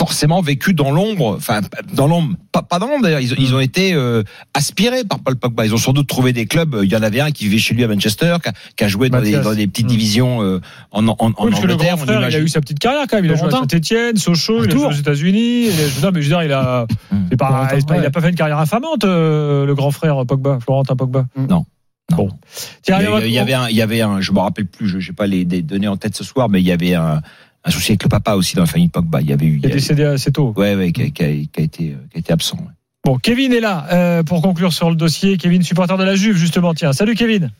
forcément 0.00 0.40
vécu 0.40 0.72
dans 0.72 0.90
l'ombre, 0.90 1.34
enfin 1.36 1.60
dans 1.92 2.06
l'ombre, 2.06 2.34
pas, 2.52 2.62
pas 2.62 2.78
dans 2.78 2.86
l'ombre 2.88 3.02
d'ailleurs, 3.02 3.20
ils, 3.20 3.34
ont- 3.34 3.36
ils 3.38 3.54
ont 3.54 3.60
été 3.60 3.92
euh, 3.92 4.22
aspirés 4.54 5.04
par 5.04 5.18
Paul 5.20 5.36
Pogba. 5.36 5.66
Ils 5.66 5.74
ont 5.74 5.76
sans 5.78 5.92
doute 5.92 6.06
trouvé 6.06 6.32
des 6.32 6.46
clubs. 6.46 6.74
Il 6.82 6.90
y 6.90 6.96
en 6.96 7.02
avait 7.02 7.20
un 7.20 7.30
qui 7.30 7.44
vivait 7.44 7.58
chez 7.58 7.74
lui 7.74 7.84
à 7.84 7.88
Manchester, 7.88 8.36
qui 8.42 8.48
a, 8.48 8.52
qui 8.76 8.84
a 8.84 8.88
joué 8.88 9.10
dans 9.10 9.18
des, 9.20 9.32
Mathias. 9.32 9.44
dans 9.44 9.54
des 9.54 9.66
petites 9.66 9.84
Mm. 9.84 9.88
divisions 9.90 10.42
euh, 10.42 10.60
en, 10.90 11.06
en, 11.06 11.12
en 11.18 11.26
Oui, 11.26 11.34
parce 11.50 11.60
que 11.60 11.66
le 11.66 11.74
Angleterre. 11.74 11.94
on 11.94 11.98
frère, 11.98 12.28
il 12.30 12.34
a 12.34 12.38
eu 12.40 12.48
sa 12.48 12.60
petite 12.62 12.78
carrière 12.78 13.04
quand 13.10 13.16
même. 13.16 13.26
Il 13.26 13.32
a 13.32 13.34
joué 13.36 13.48
à. 13.48 13.50
Saint-Etienne, 13.50 14.16
Sochaux, 14.16 14.64
il 14.64 14.70
a 14.70 14.74
joué 14.74 14.86
aux 14.86 14.90
États-Unis. 14.92 15.66
Non, 16.02 16.10
mais 16.14 16.22
je 16.22 16.28
veux 16.30 16.34
dire, 16.36 16.42
il 16.44 16.52
a, 16.52 16.86
Mm. 17.12 17.36
pas, 17.36 17.68
il 17.98 18.04
a 18.06 18.10
pas 18.10 18.20
fait 18.22 18.30
une 18.30 18.36
carrière 18.36 18.58
infamante, 18.58 19.04
euh, 19.04 19.66
le 19.66 19.74
grand 19.74 19.90
frère 19.90 20.24
Pogba, 20.26 20.58
Florentin 20.60 20.96
Pogba. 20.96 21.26
Non. 21.36 21.66
Bon. 22.16 22.28
Il 22.32 22.38
Tiens, 22.82 22.96
y, 22.96 22.98
allez, 23.00 23.08
on 23.08 23.12
va- 23.12 23.18
a- 23.18 23.26
il 23.26 23.32
y 23.32 23.38
avait 23.38 23.54
un, 23.54 23.68
il 23.68 23.76
y 23.76 23.82
avait 23.82 24.00
un, 24.00 24.20
je 24.20 24.32
me 24.32 24.40
rappelle 24.40 24.66
plus, 24.66 24.88
je 24.88 24.96
n'ai 25.10 25.14
pas 25.14 25.26
les, 25.28 25.44
des 25.44 25.62
données 25.62 25.86
en 25.88 25.96
tête 25.96 26.16
ce 26.16 26.24
soir, 26.24 26.48
mais 26.48 26.60
il 26.60 26.66
y 26.66 26.72
avait 26.72 26.94
un, 26.94 27.20
un 27.64 27.70
souci 27.70 27.92
avec 27.92 28.02
le 28.02 28.08
papa 28.08 28.34
aussi 28.34 28.56
dans 28.56 28.62
la 28.62 28.66
famille 28.66 28.88
Pogba. 28.88 29.20
Il 29.20 29.28
y 29.28 29.32
avait 29.32 29.46
eu, 29.46 29.58
il 29.58 29.66
est 29.66 29.70
décédé 29.70 30.04
assez 30.04 30.32
tôt. 30.32 30.52
ouais, 30.56 30.74
ouais, 30.74 30.92
qui, 30.92 31.02
a, 31.02 31.10
qui 31.10 31.22
a- 31.22 31.26
qui 31.28 31.50
a 31.58 31.62
été, 31.62 31.84
qui 31.84 32.16
a 32.16 32.18
été 32.18 32.32
absent. 32.32 32.56
ouais. 32.58 32.72
Bon, 33.04 33.16
Kevin 33.16 33.52
est 33.52 33.60
là 33.60 33.86
euh, 33.92 34.22
pour 34.22 34.42
conclure 34.42 34.72
sur 34.72 34.90
le 34.90 34.96
dossier. 34.96 35.36
Kevin, 35.38 35.62
supporter 35.62 35.96
de 35.96 36.04
la 36.04 36.14
Juve, 36.16 36.36
justement. 36.36 36.74
Tiens, 36.74 36.92
salut 36.92 37.14
Kevin. 37.14 37.50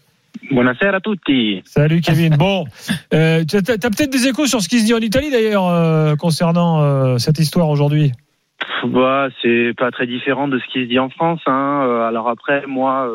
Buonasera 0.51 0.97
a 0.97 1.01
tutti. 1.01 1.63
Salut 1.65 2.01
Kevin. 2.03 2.37
Bon, 2.37 2.67
euh, 3.15 3.45
tu 3.45 3.57
as, 3.57 3.63
t'as 3.63 3.91
peut-être 3.91 4.11
des 4.13 4.27
échos 4.29 4.47
sur 4.47 4.61
ce 4.61 4.69
qui 4.69 4.81
se 4.81 4.85
dit 4.87 4.95
en 4.95 4.99
Italie 4.99 5.31
d'ailleurs 5.31 5.67
euh, 5.67 6.15
concernant 6.17 6.83
euh, 6.83 7.19
cette 7.19 7.39
histoire 7.39 7.69
aujourd'hui? 7.69 8.13
Bah, 8.87 9.29
c'est 9.43 9.73
pas 9.77 9.91
très 9.91 10.07
différent 10.07 10.47
de 10.47 10.59
ce 10.59 10.65
qui 10.73 10.85
se 10.85 10.89
dit 10.89 10.99
en 10.99 11.09
France. 11.11 11.41
Hein. 11.47 12.05
Alors 12.07 12.29
après, 12.29 12.65
moi, 12.67 13.09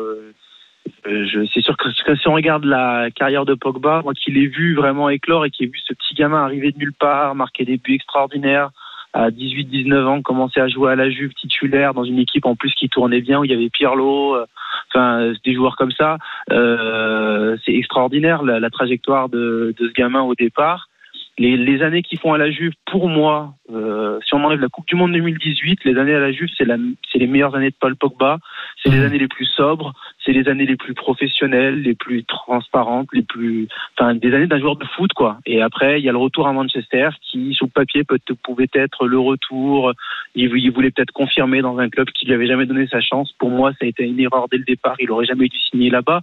je, 1.08 1.46
c'est 1.52 1.60
sûr 1.60 1.76
que, 1.76 1.88
que 2.04 2.16
si 2.16 2.28
on 2.28 2.34
regarde 2.34 2.64
la 2.64 3.10
carrière 3.14 3.44
de 3.44 3.54
Pogba, 3.54 4.02
moi 4.02 4.14
qui 4.14 4.30
l'ai 4.30 4.46
vu 4.46 4.74
vraiment 4.74 5.08
éclore 5.08 5.44
et 5.44 5.50
qui 5.50 5.64
ai 5.64 5.66
vu 5.66 5.78
ce 5.86 5.94
petit 5.94 6.14
gamin 6.14 6.42
arriver 6.42 6.72
de 6.72 6.78
nulle 6.78 6.92
part, 6.92 7.34
marquer 7.34 7.64
des 7.64 7.76
buts 7.76 7.94
extraordinaires 7.94 8.70
à 9.12 9.30
18-19 9.30 10.04
ans, 10.04 10.22
commencer 10.22 10.60
à 10.60 10.68
jouer 10.68 10.92
à 10.92 10.94
la 10.94 11.08
Juve 11.10 11.32
titulaire 11.34 11.94
dans 11.94 12.04
une 12.04 12.18
équipe 12.18 12.44
en 12.44 12.54
plus 12.54 12.74
qui 12.74 12.88
tournait 12.88 13.22
bien 13.22 13.40
où 13.40 13.44
il 13.44 13.50
y 13.50 13.54
avait 13.54 13.70
Pirlo, 13.70 14.34
euh, 14.34 14.46
enfin 14.90 15.20
euh, 15.20 15.34
des 15.44 15.54
joueurs 15.54 15.76
comme 15.76 15.92
ça. 15.92 16.18
Euh, 16.50 17.56
c'est 17.64 17.74
extraordinaire 17.74 18.42
la, 18.42 18.60
la 18.60 18.70
trajectoire 18.70 19.28
de, 19.28 19.74
de 19.78 19.88
ce 19.88 19.92
gamin 19.92 20.20
au 20.20 20.34
départ. 20.34 20.88
Les, 21.38 21.56
les 21.56 21.82
années 21.82 22.02
qu'ils 22.02 22.18
font 22.18 22.32
à 22.32 22.38
la 22.38 22.50
Juve, 22.50 22.72
pour 22.86 23.08
moi, 23.08 23.54
euh, 23.70 24.18
si 24.24 24.34
on 24.34 24.42
enlève 24.42 24.60
la 24.60 24.68
Coupe 24.68 24.86
du 24.86 24.94
Monde 24.94 25.12
2018, 25.12 25.84
les 25.84 25.98
années 25.98 26.14
à 26.14 26.20
la 26.20 26.32
Juve, 26.32 26.48
c'est 26.56 27.18
les 27.18 27.26
meilleures 27.26 27.54
années 27.54 27.70
de 27.70 27.76
Paul 27.78 27.94
Pogba. 27.94 28.38
C'est 28.82 28.90
les 28.90 29.04
années 29.04 29.18
les 29.18 29.28
plus 29.28 29.46
sobres, 29.46 29.92
c'est 30.24 30.32
les 30.32 30.48
années 30.48 30.64
les 30.64 30.76
plus 30.76 30.94
professionnelles, 30.94 31.82
les 31.82 31.94
plus 31.94 32.24
transparentes, 32.24 33.08
les 33.12 33.22
plus, 33.22 33.68
enfin, 33.98 34.14
des 34.14 34.32
années 34.32 34.46
d'un 34.46 34.60
joueur 34.60 34.76
de 34.76 34.84
foot, 34.84 35.12
quoi. 35.12 35.38
Et 35.44 35.60
après, 35.60 36.00
il 36.00 36.04
y 36.04 36.08
a 36.08 36.12
le 36.12 36.18
retour 36.18 36.46
à 36.46 36.52
Manchester, 36.52 37.10
qui, 37.20 37.52
sur 37.54 37.66
le 37.66 37.72
papier, 37.72 38.04
peut 38.04 38.18
pouvait 38.42 38.68
être 38.72 39.06
le 39.06 39.18
retour. 39.18 39.92
Il, 40.34 40.50
il 40.56 40.70
voulait 40.70 40.90
peut-être 40.90 41.12
confirmer 41.12 41.62
dans 41.62 41.78
un 41.78 41.88
club 41.88 42.08
qui 42.10 42.26
lui 42.26 42.34
avait 42.34 42.46
jamais 42.46 42.66
donné 42.66 42.86
sa 42.86 43.00
chance. 43.00 43.32
Pour 43.38 43.50
moi, 43.50 43.72
ça 43.72 43.84
a 43.84 43.86
été 43.86 44.04
une 44.04 44.20
erreur 44.20 44.46
dès 44.50 44.58
le 44.58 44.64
départ. 44.64 44.96
Il 45.00 45.10
aurait 45.10 45.26
jamais 45.26 45.48
dû 45.48 45.58
signer 45.58 45.90
là-bas. 45.90 46.22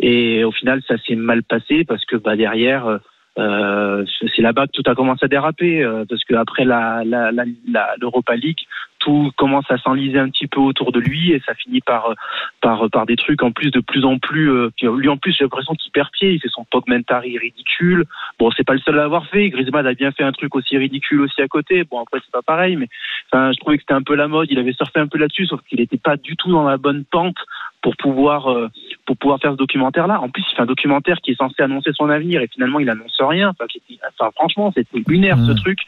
Et 0.00 0.44
au 0.44 0.52
final, 0.52 0.82
ça 0.86 0.96
s'est 0.98 1.14
mal 1.14 1.42
passé 1.42 1.84
parce 1.84 2.04
que, 2.04 2.16
bah, 2.16 2.36
derrière, 2.36 2.86
euh, 2.86 2.98
c'est 3.36 4.42
là-bas 4.42 4.66
que 4.66 4.72
tout 4.72 4.90
a 4.90 4.94
commencé 4.94 5.24
à 5.24 5.28
déraper 5.28 5.82
euh, 5.82 6.04
parce 6.08 6.24
que 6.24 6.34
après 6.34 6.64
la, 6.64 7.02
la, 7.04 7.32
la- 7.32 7.94
l'Europa 8.00 8.36
League, 8.36 8.60
tout 9.04 9.30
commence 9.36 9.70
à 9.70 9.78
s'enliser 9.78 10.18
un 10.18 10.28
petit 10.28 10.46
peu 10.46 10.60
autour 10.60 10.92
de 10.92 11.00
lui 11.00 11.32
et 11.32 11.40
ça 11.46 11.54
finit 11.54 11.80
par 11.80 12.14
par 12.60 12.88
par 12.90 13.06
des 13.06 13.16
trucs 13.16 13.42
en 13.42 13.50
plus 13.52 13.70
de 13.70 13.80
plus 13.80 14.04
en 14.04 14.18
plus. 14.18 14.50
euh, 14.50 14.70
lui 14.82 15.08
en 15.08 15.16
plus, 15.16 15.32
j'ai 15.36 15.44
l'impression 15.44 15.74
qu'il 15.74 15.90
perd 15.92 16.08
pied. 16.12 16.32
Il 16.32 16.40
fait 16.40 16.48
son 16.48 16.64
Pogmentari 16.64 17.38
ridicule. 17.38 18.04
Bon, 18.38 18.50
c'est 18.56 18.64
pas 18.64 18.74
le 18.74 18.80
seul 18.80 18.94
à 18.98 19.02
l'avoir 19.02 19.26
fait. 19.26 19.50
Griezmann 19.50 19.86
a 19.86 19.94
bien 19.94 20.12
fait 20.12 20.24
un 20.24 20.32
truc 20.32 20.54
aussi 20.54 20.76
ridicule 20.76 21.20
aussi 21.22 21.40
à 21.42 21.48
côté. 21.48 21.84
Bon, 21.84 22.00
après 22.00 22.20
c'est 22.24 22.32
pas 22.32 22.42
pareil, 22.42 22.76
mais 22.76 22.88
enfin, 23.30 23.52
je 23.52 23.58
trouvais 23.58 23.76
que 23.76 23.82
c'était 23.82 23.94
un 23.94 24.02
peu 24.02 24.14
la 24.14 24.28
mode. 24.28 24.48
Il 24.50 24.58
avait 24.58 24.72
surfé 24.72 25.00
un 25.00 25.06
peu 25.08 25.18
là-dessus, 25.18 25.46
sauf 25.46 25.60
qu'il 25.68 25.80
n'était 25.80 25.98
pas 25.98 26.16
du 26.16 26.36
tout 26.36 26.50
dans 26.50 26.64
la 26.64 26.76
bonne 26.76 27.04
pente 27.04 27.38
pour 27.82 27.96
pouvoir 27.96 28.50
euh, 28.52 28.68
pour 29.06 29.16
pouvoir 29.16 29.40
faire 29.40 29.52
ce 29.52 29.56
documentaire-là. 29.56 30.20
En 30.20 30.28
plus, 30.28 30.44
il 30.50 30.54
fait 30.54 30.62
un 30.62 30.66
documentaire 30.66 31.18
qui 31.22 31.32
est 31.32 31.36
censé 31.36 31.62
annoncer 31.62 31.90
son 31.94 32.08
avenir 32.10 32.40
et 32.40 32.46
finalement 32.48 32.78
il 32.78 32.88
annonce 32.88 33.16
rien. 33.20 33.52
Enfin, 33.58 34.30
franchement, 34.36 34.72
c'était 34.74 35.02
lunaire 35.06 35.36
ce 35.38 35.52
Mmh. 35.52 35.56
truc. 35.56 35.78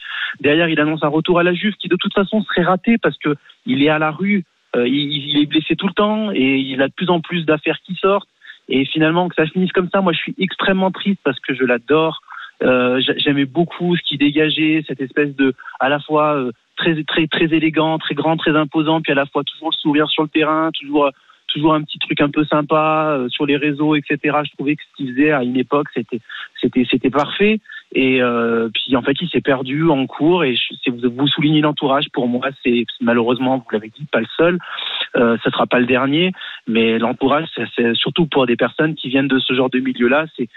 Derrière, 0.41 0.69
il 0.69 0.81
annonce 0.81 1.05
un 1.05 1.09
retour 1.09 1.39
à 1.39 1.43
la 1.45 1.55
Juve 1.55 1.75
qui 1.75 1.89
de 1.89 1.97
toute 1.97 2.13
façon 2.13 2.43
serait 2.43 2.63
raté 2.63 2.99
parce 3.05 3.19
que 3.19 3.37
il 3.67 3.83
est 3.85 3.89
à 3.89 4.01
la 4.01 4.11
rue, 4.11 4.43
euh, 4.75 4.89
il, 4.89 5.39
est 5.41 5.47
blessé 5.47 5.77
tout 5.77 5.87
le 5.87 5.93
temps 5.93 6.33
et 6.33 6.57
il 6.57 6.83
a 6.83 6.89
de 6.89 6.93
plus 6.93 7.09
en 7.11 7.21
plus 7.21 7.45
d'affaires 7.47 7.79
qui 7.87 7.95
sortent. 7.95 8.29
Et 8.69 8.85
finalement, 8.87 9.29
que 9.29 9.35
ça 9.37 9.47
finisse 9.47 9.73
comme 9.73 9.91
ça, 9.91 10.01
moi 10.01 10.13
je 10.13 10.19
suis 10.19 10.35
extrêmement 10.39 10.91
triste 10.91 11.21
parce 11.23 11.39
que 11.39 11.55
je 11.55 11.65
l'adore. 11.65 12.21
Euh, 12.63 13.01
j'a- 13.01 13.17
J'aimais 13.19 13.45
beaucoup 13.45 13.97
ce 13.97 14.03
qui 14.03 14.17
dégageait, 14.17 14.83
cette 14.89 15.01
espèce 15.01 15.35
de, 15.37 15.55
à 15.81 15.89
la 15.89 16.01
fois 16.01 16.35
euh, 16.35 16.51
très 16.77 17.05
très 17.05 17.27
très 17.29 17.45
élégant, 17.45 17.99
très 17.99 18.15
grand, 18.15 18.37
très 18.37 18.57
imposant, 18.57 19.01
puis 19.01 19.13
à 19.13 19.17
la 19.17 19.27
fois 19.27 19.45
toujours 19.45 19.71
le 19.71 19.77
sourire 19.77 20.09
sur 20.09 20.23
le 20.25 20.29
terrain, 20.29 20.71
toujours 20.81 21.11
toujours 21.49 21.75
un 21.75 21.83
petit 21.83 21.99
truc 21.99 22.21
un 22.21 22.31
peu 22.31 22.45
sympa 22.45 23.17
sur 23.29 23.47
les 23.47 23.57
réseaux, 23.57 23.95
etc. 23.95 24.19
Je 24.45 24.53
trouvais 24.55 24.75
que 24.77 24.83
ce 24.83 24.97
qu'il 24.97 25.15
faisait 25.15 25.31
à 25.31 25.45
une 25.45 25.57
époque, 25.57 25.89
c'était 25.95 26.21
c'était 26.61 26.87
c'était 26.91 27.11
parfait. 27.11 27.61
Et 27.95 28.21
euh, 28.21 28.69
puis 28.75 28.97
en 28.97 29.03
fait, 29.03 29.17
il 29.21 29.29
s'est 29.29 29.41
perdu 29.41 29.89
en 29.89 30.07
cours. 30.07 30.45
Et 30.45 30.55
je, 30.57 30.91
vous, 30.91 31.11
vous 31.11 31.29
soulignez 31.29 31.61
l'entourage, 31.61 32.09
pour 32.13 32.29
moi, 32.29 32.49
c'est 32.65 32.85
malheureusement, 33.01 33.59
vous 33.59 33.71
l'avez 33.73 33.89
dit, 33.89 34.05
pas 34.11 34.21
le 34.21 34.27
seul. 34.37 34.59
Euh, 35.17 35.37
ça 35.45 35.51
sera 35.51 35.67
pas 35.67 35.79
le 35.79 35.87
dernier, 35.87 36.33
mais 36.67 36.99
l'entourage, 36.99 37.47
c'est 37.77 37.95
surtout 37.95 38.27
pour 38.27 38.47
des 38.47 38.57
personnes 38.57 38.95
qui 38.97 39.09
viennent 39.09 39.29
de 39.29 39.39
ce 39.39 39.55
genre 39.55 39.71
de 39.71 39.79
milieu-là, 39.79 40.27
c'est 40.37 40.49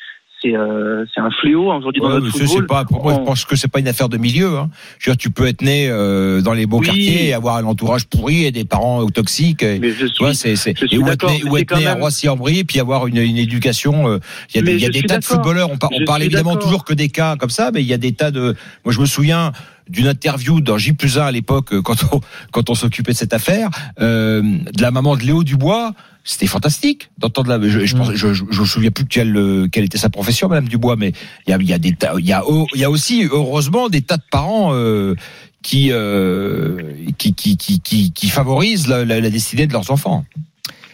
c'est 0.41 0.56
euh, 0.56 1.03
c'est 1.13 1.20
un 1.22 1.32
fléau 1.41 1.72
aujourd'hui 1.72 2.01
dans 2.01 2.08
Ouais, 2.10 2.13
notre 2.15 2.25
mais 2.25 2.32
c'est- 2.32 2.46
football. 2.46 2.67
pas, 2.67 2.86
pour 2.86 3.01
moi, 3.03 3.13
je 3.13 3.20
pense 3.25 3.46
que 3.46 3.56
c'est 3.56 3.67
pas 3.67 3.79
une 3.79 3.88
affaire 3.88 4.10
de 4.10 4.17
milieu. 4.17 4.58
Hein. 4.58 4.70
Je 5.00 5.10
veux 5.10 5.15
dire, 5.15 5.22
tu 5.22 5.29
peux 5.32 5.48
être 5.48 5.62
né 5.62 5.88
euh, 5.89 6.41
dans 6.41 6.53
les 6.53 6.65
beaux 6.65 6.79
Oui. 6.79 6.86
quartiers 6.86 7.27
et 7.29 7.34
avoir 7.34 7.58
un 7.58 7.63
entourage 7.65 8.06
pourri 8.08 8.46
et 8.46 8.51
des 8.51 8.63
parents 8.65 9.03
euh, 9.06 9.10
toxiques. 9.10 9.63
Et, 9.63 9.79
mais 9.79 9.89
je 9.91 10.06
suis, 10.06 10.25
je 10.32 10.56
suis 10.86 10.96
et 10.96 10.98
ou 11.00 11.08
être 11.08 11.27
né, 11.27 11.44
ou 11.50 11.58
être 11.58 11.75
né 11.77 11.88
à 11.88 11.96
Roissy-en-Brie, 11.96 12.63
puis 12.65 12.79
avoir 12.79 13.08
une, 13.08 13.17
une 13.17 13.38
éducation. 13.38 14.08
euh, 14.10 14.20
Il 14.53 14.58
y 14.58 14.60
a 14.60 14.62
des, 14.62 14.77
y 14.79 14.86
a 15.00 15.01
tas 15.08 15.17
de 15.20 15.24
footballeurs. 15.25 15.70
On, 15.72 15.77
par- 15.77 15.89
on 15.94 16.06
parle 16.06 16.24
évidemment 16.24 16.56
toujours 16.56 16.86
que 16.86 16.94
des 16.94 17.10
cas 17.10 17.36
comme 17.36 17.50
ça, 17.50 17.72
mais 17.74 17.82
il 17.82 17.88
y 17.88 17.94
a 17.94 17.98
des 17.98 18.12
tas 18.13 18.32
de. 18.32 18.56
Moi, 18.86 18.94
je 18.94 19.00
me 19.01 19.06
souviens 19.06 19.51
d'une 19.89 20.08
interview 20.08 20.62
dans 20.62 20.77
J 20.77 20.94
plus 20.94 21.17
1 21.17 21.25
à 21.25 21.32
l'époque 21.32 21.74
euh, 21.74 21.82
quand 21.82 21.96
on 22.12 22.22
quand 22.51 22.70
on 22.70 22.75
s'occupait 22.75 23.13
de 23.13 23.17
cette 23.17 23.34
affaire 23.34 23.70
euh, 24.00 24.41
de 24.41 24.82
la 24.82 24.91
maman 24.91 25.15
de 25.15 25.24
Léo 25.24 25.44
Dubois. 25.44 25.94
C'était 26.24 26.48
fantastique 26.48 27.10
d'entendre 27.17 27.50
la. 27.50 27.70
Je, 27.70 27.86
je, 27.86 27.96
pense, 27.96 28.12
je, 28.13 28.34
je, 28.34 28.44
je 28.50 28.62
me 28.62 28.65
souviens 28.65 28.91
plus 28.91 29.06
quelle 29.06 29.38
euh, 29.38 29.70
quelle 29.72 29.86
était 29.86 29.98
sa 29.98 30.10
profession, 30.10 30.50
Madame 30.50 30.67
Dubois, 30.67 30.98
mais 30.98 31.13
il 31.48 31.51
y 31.51 31.53
a, 31.53 31.58
il 31.58 31.70
y 31.70 31.72
a 31.72 31.77
des 31.77 31.96
il 32.20 32.25
y 32.25 32.34
a 32.34 32.44
oh, 32.46 32.67
il 32.75 32.82
y 32.82 32.84
a 32.84 32.89
aussi 32.89 33.25
heureusement 33.32 33.88
des 33.88 34.01
tas 34.01 34.17
de 34.17 34.24
parents 34.29 34.74
euh, 34.74 35.15
qui, 35.63 35.88
euh, 35.91 36.82
qui, 37.17 37.34
qui 37.34 37.56
qui 37.56 37.79
qui 37.79 38.12
qui 38.12 38.27
favorisent 38.27 38.89
la, 38.89 39.06
la, 39.06 39.22
la 39.22 39.29
destinée 39.29 39.67
de 39.67 39.74
leurs 39.74 39.89
enfants. 39.89 40.25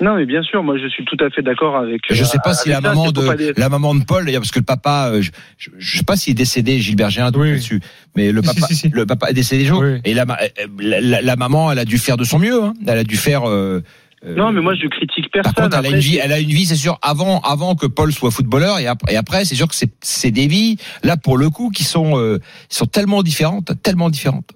Non, 0.03 0.15
mais 0.17 0.25
bien 0.25 0.43
sûr, 0.43 0.61
moi 0.63 0.75
je 0.77 0.87
suis 0.89 1.05
tout 1.05 1.15
à 1.23 1.29
fait 1.29 1.41
d'accord 1.41 1.77
avec. 1.77 2.01
Je 2.09 2.21
euh, 2.21 2.25
sais 2.25 2.37
pas 2.43 2.53
si 2.53 2.67
la 2.69 2.75
ça, 2.75 2.81
maman 2.81 3.11
de 3.11 3.53
la 3.57 3.69
maman 3.69 3.95
de 3.95 4.03
Paul, 4.03 4.25
d'ailleurs, 4.25 4.41
parce 4.41 4.51
que 4.51 4.59
le 4.59 4.65
papa, 4.65 5.09
euh, 5.11 5.21
je, 5.21 5.31
je, 5.57 5.69
je 5.77 5.97
sais 5.97 6.03
pas 6.03 6.17
s'il 6.17 6.31
est 6.31 6.35
décédé, 6.35 6.79
Gilbert, 6.79 7.07
doute 7.09 7.35
Oui, 7.35 7.41
oui. 7.43 7.51
là-dessus, 7.51 7.79
mais 8.15 8.31
le 8.31 8.41
papa, 8.41 8.67
si, 8.67 8.75
si, 8.75 8.75
si. 8.75 8.89
le 8.89 9.05
papa 9.05 9.29
est 9.29 9.33
décédé 9.33 9.65
jour. 9.65 9.79
Oui. 9.81 9.99
Et 10.03 10.13
la, 10.13 10.23
euh, 10.23 10.67
la, 10.79 10.99
la- 11.01 11.21
la 11.21 11.35
maman, 11.37 11.71
elle 11.71 11.79
a 11.79 11.85
dû 11.85 11.97
faire 11.97 12.17
de 12.17 12.23
son 12.25 12.37
mieux. 12.39 12.61
Hein. 12.63 12.73
Elle 12.85 12.97
a 12.99 13.03
dû 13.03 13.15
faire. 13.17 13.47
euh, 13.49 13.81
euh, 14.25 14.35
Non, 14.35 14.51
mais 14.51 14.61
moi 14.61 14.73
je 14.75 14.87
critique 14.87 15.31
personne. 15.31 15.53
Par 15.53 15.63
contre, 15.63 15.77
elle 15.77 15.85
a 15.85 15.89
une 15.95 16.01
vie, 16.01 16.13
c'est- 16.15 16.19
elle 16.19 16.31
a 16.33 16.39
une 16.39 16.49
vie, 16.49 16.65
c'est 16.65 16.75
sûr, 16.75 16.97
avant, 17.01 17.39
avant 17.41 17.75
que 17.75 17.85
Paul 17.87 18.11
soit 18.11 18.31
footballeur, 18.31 18.79
et 18.79 18.87
après, 18.87 19.13
et 19.13 19.17
après 19.17 19.45
c'est 19.45 19.55
sûr 19.55 19.67
que 19.67 19.75
c'est, 19.75 19.91
c'est 20.01 20.31
des 20.31 20.47
vies, 20.47 20.77
là, 21.03 21.15
pour 21.17 21.37
le 21.37 21.49
coup, 21.49 21.69
qui 21.71 21.83
sont, 21.83 22.17
euh, 22.19 22.39
qui 22.69 22.77
sont 22.77 22.85
tellement 22.85 23.23
différentes, 23.23 23.71
tellement 23.83 24.09
différentes. 24.09 24.49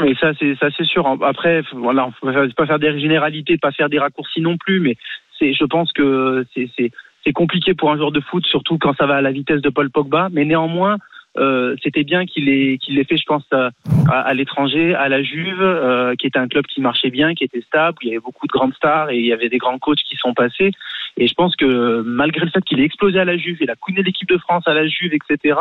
Mais 0.00 0.14
ça, 0.20 0.32
c'est 0.38 0.54
ça, 0.56 0.68
c'est 0.76 0.84
sûr. 0.84 1.06
Après, 1.22 1.62
voilà, 1.72 2.08
on 2.22 2.48
pas 2.50 2.66
faire 2.66 2.78
des 2.78 2.98
généralités, 2.98 3.58
pas 3.58 3.72
faire 3.72 3.88
des 3.88 3.98
raccourcis 3.98 4.40
non 4.40 4.56
plus, 4.56 4.80
mais 4.80 4.96
c'est, 5.38 5.52
je 5.52 5.64
pense 5.64 5.92
que 5.92 6.44
c'est, 6.54 6.68
c'est, 6.76 6.90
c'est 7.24 7.32
compliqué 7.32 7.74
pour 7.74 7.90
un 7.90 7.96
joueur 7.96 8.12
de 8.12 8.20
foot, 8.20 8.46
surtout 8.46 8.78
quand 8.78 8.96
ça 8.96 9.06
va 9.06 9.16
à 9.16 9.20
la 9.20 9.32
vitesse 9.32 9.60
de 9.62 9.70
Paul 9.70 9.90
Pogba. 9.90 10.28
Mais 10.32 10.44
néanmoins, 10.44 10.96
euh, 11.38 11.76
c'était 11.82 12.04
bien 12.04 12.24
qu'il 12.24 12.48
ait, 12.48 12.78
qu'il 12.78 12.94
l'ait 12.94 13.04
fait, 13.04 13.16
je 13.16 13.26
pense, 13.26 13.44
à, 13.52 13.70
à, 14.08 14.34
l'étranger, 14.34 14.94
à 14.94 15.08
la 15.08 15.22
Juve, 15.22 15.60
euh, 15.60 16.14
qui 16.14 16.26
était 16.26 16.38
un 16.38 16.48
club 16.48 16.66
qui 16.66 16.80
marchait 16.80 17.10
bien, 17.10 17.34
qui 17.34 17.44
était 17.44 17.60
stable, 17.60 17.98
où 17.98 18.02
il 18.02 18.08
y 18.08 18.10
avait 18.12 18.20
beaucoup 18.20 18.46
de 18.46 18.52
grandes 18.52 18.74
stars 18.74 19.10
et 19.10 19.18
il 19.18 19.26
y 19.26 19.32
avait 19.32 19.48
des 19.48 19.58
grands 19.58 19.78
coachs 19.78 20.02
qui 20.08 20.16
sont 20.16 20.34
passés. 20.34 20.72
Et 21.18 21.26
je 21.26 21.34
pense 21.34 21.56
que 21.56 22.02
malgré 22.02 22.44
le 22.44 22.50
fait 22.50 22.62
qu'il 22.64 22.80
ait 22.80 22.84
explosé 22.84 23.18
à 23.18 23.24
la 23.24 23.36
Juve, 23.36 23.58
il 23.60 23.70
a 23.70 23.74
couiné 23.74 24.02
l'équipe 24.02 24.28
de 24.28 24.38
France 24.38 24.64
à 24.66 24.74
la 24.74 24.86
Juve, 24.86 25.12
etc. 25.14 25.58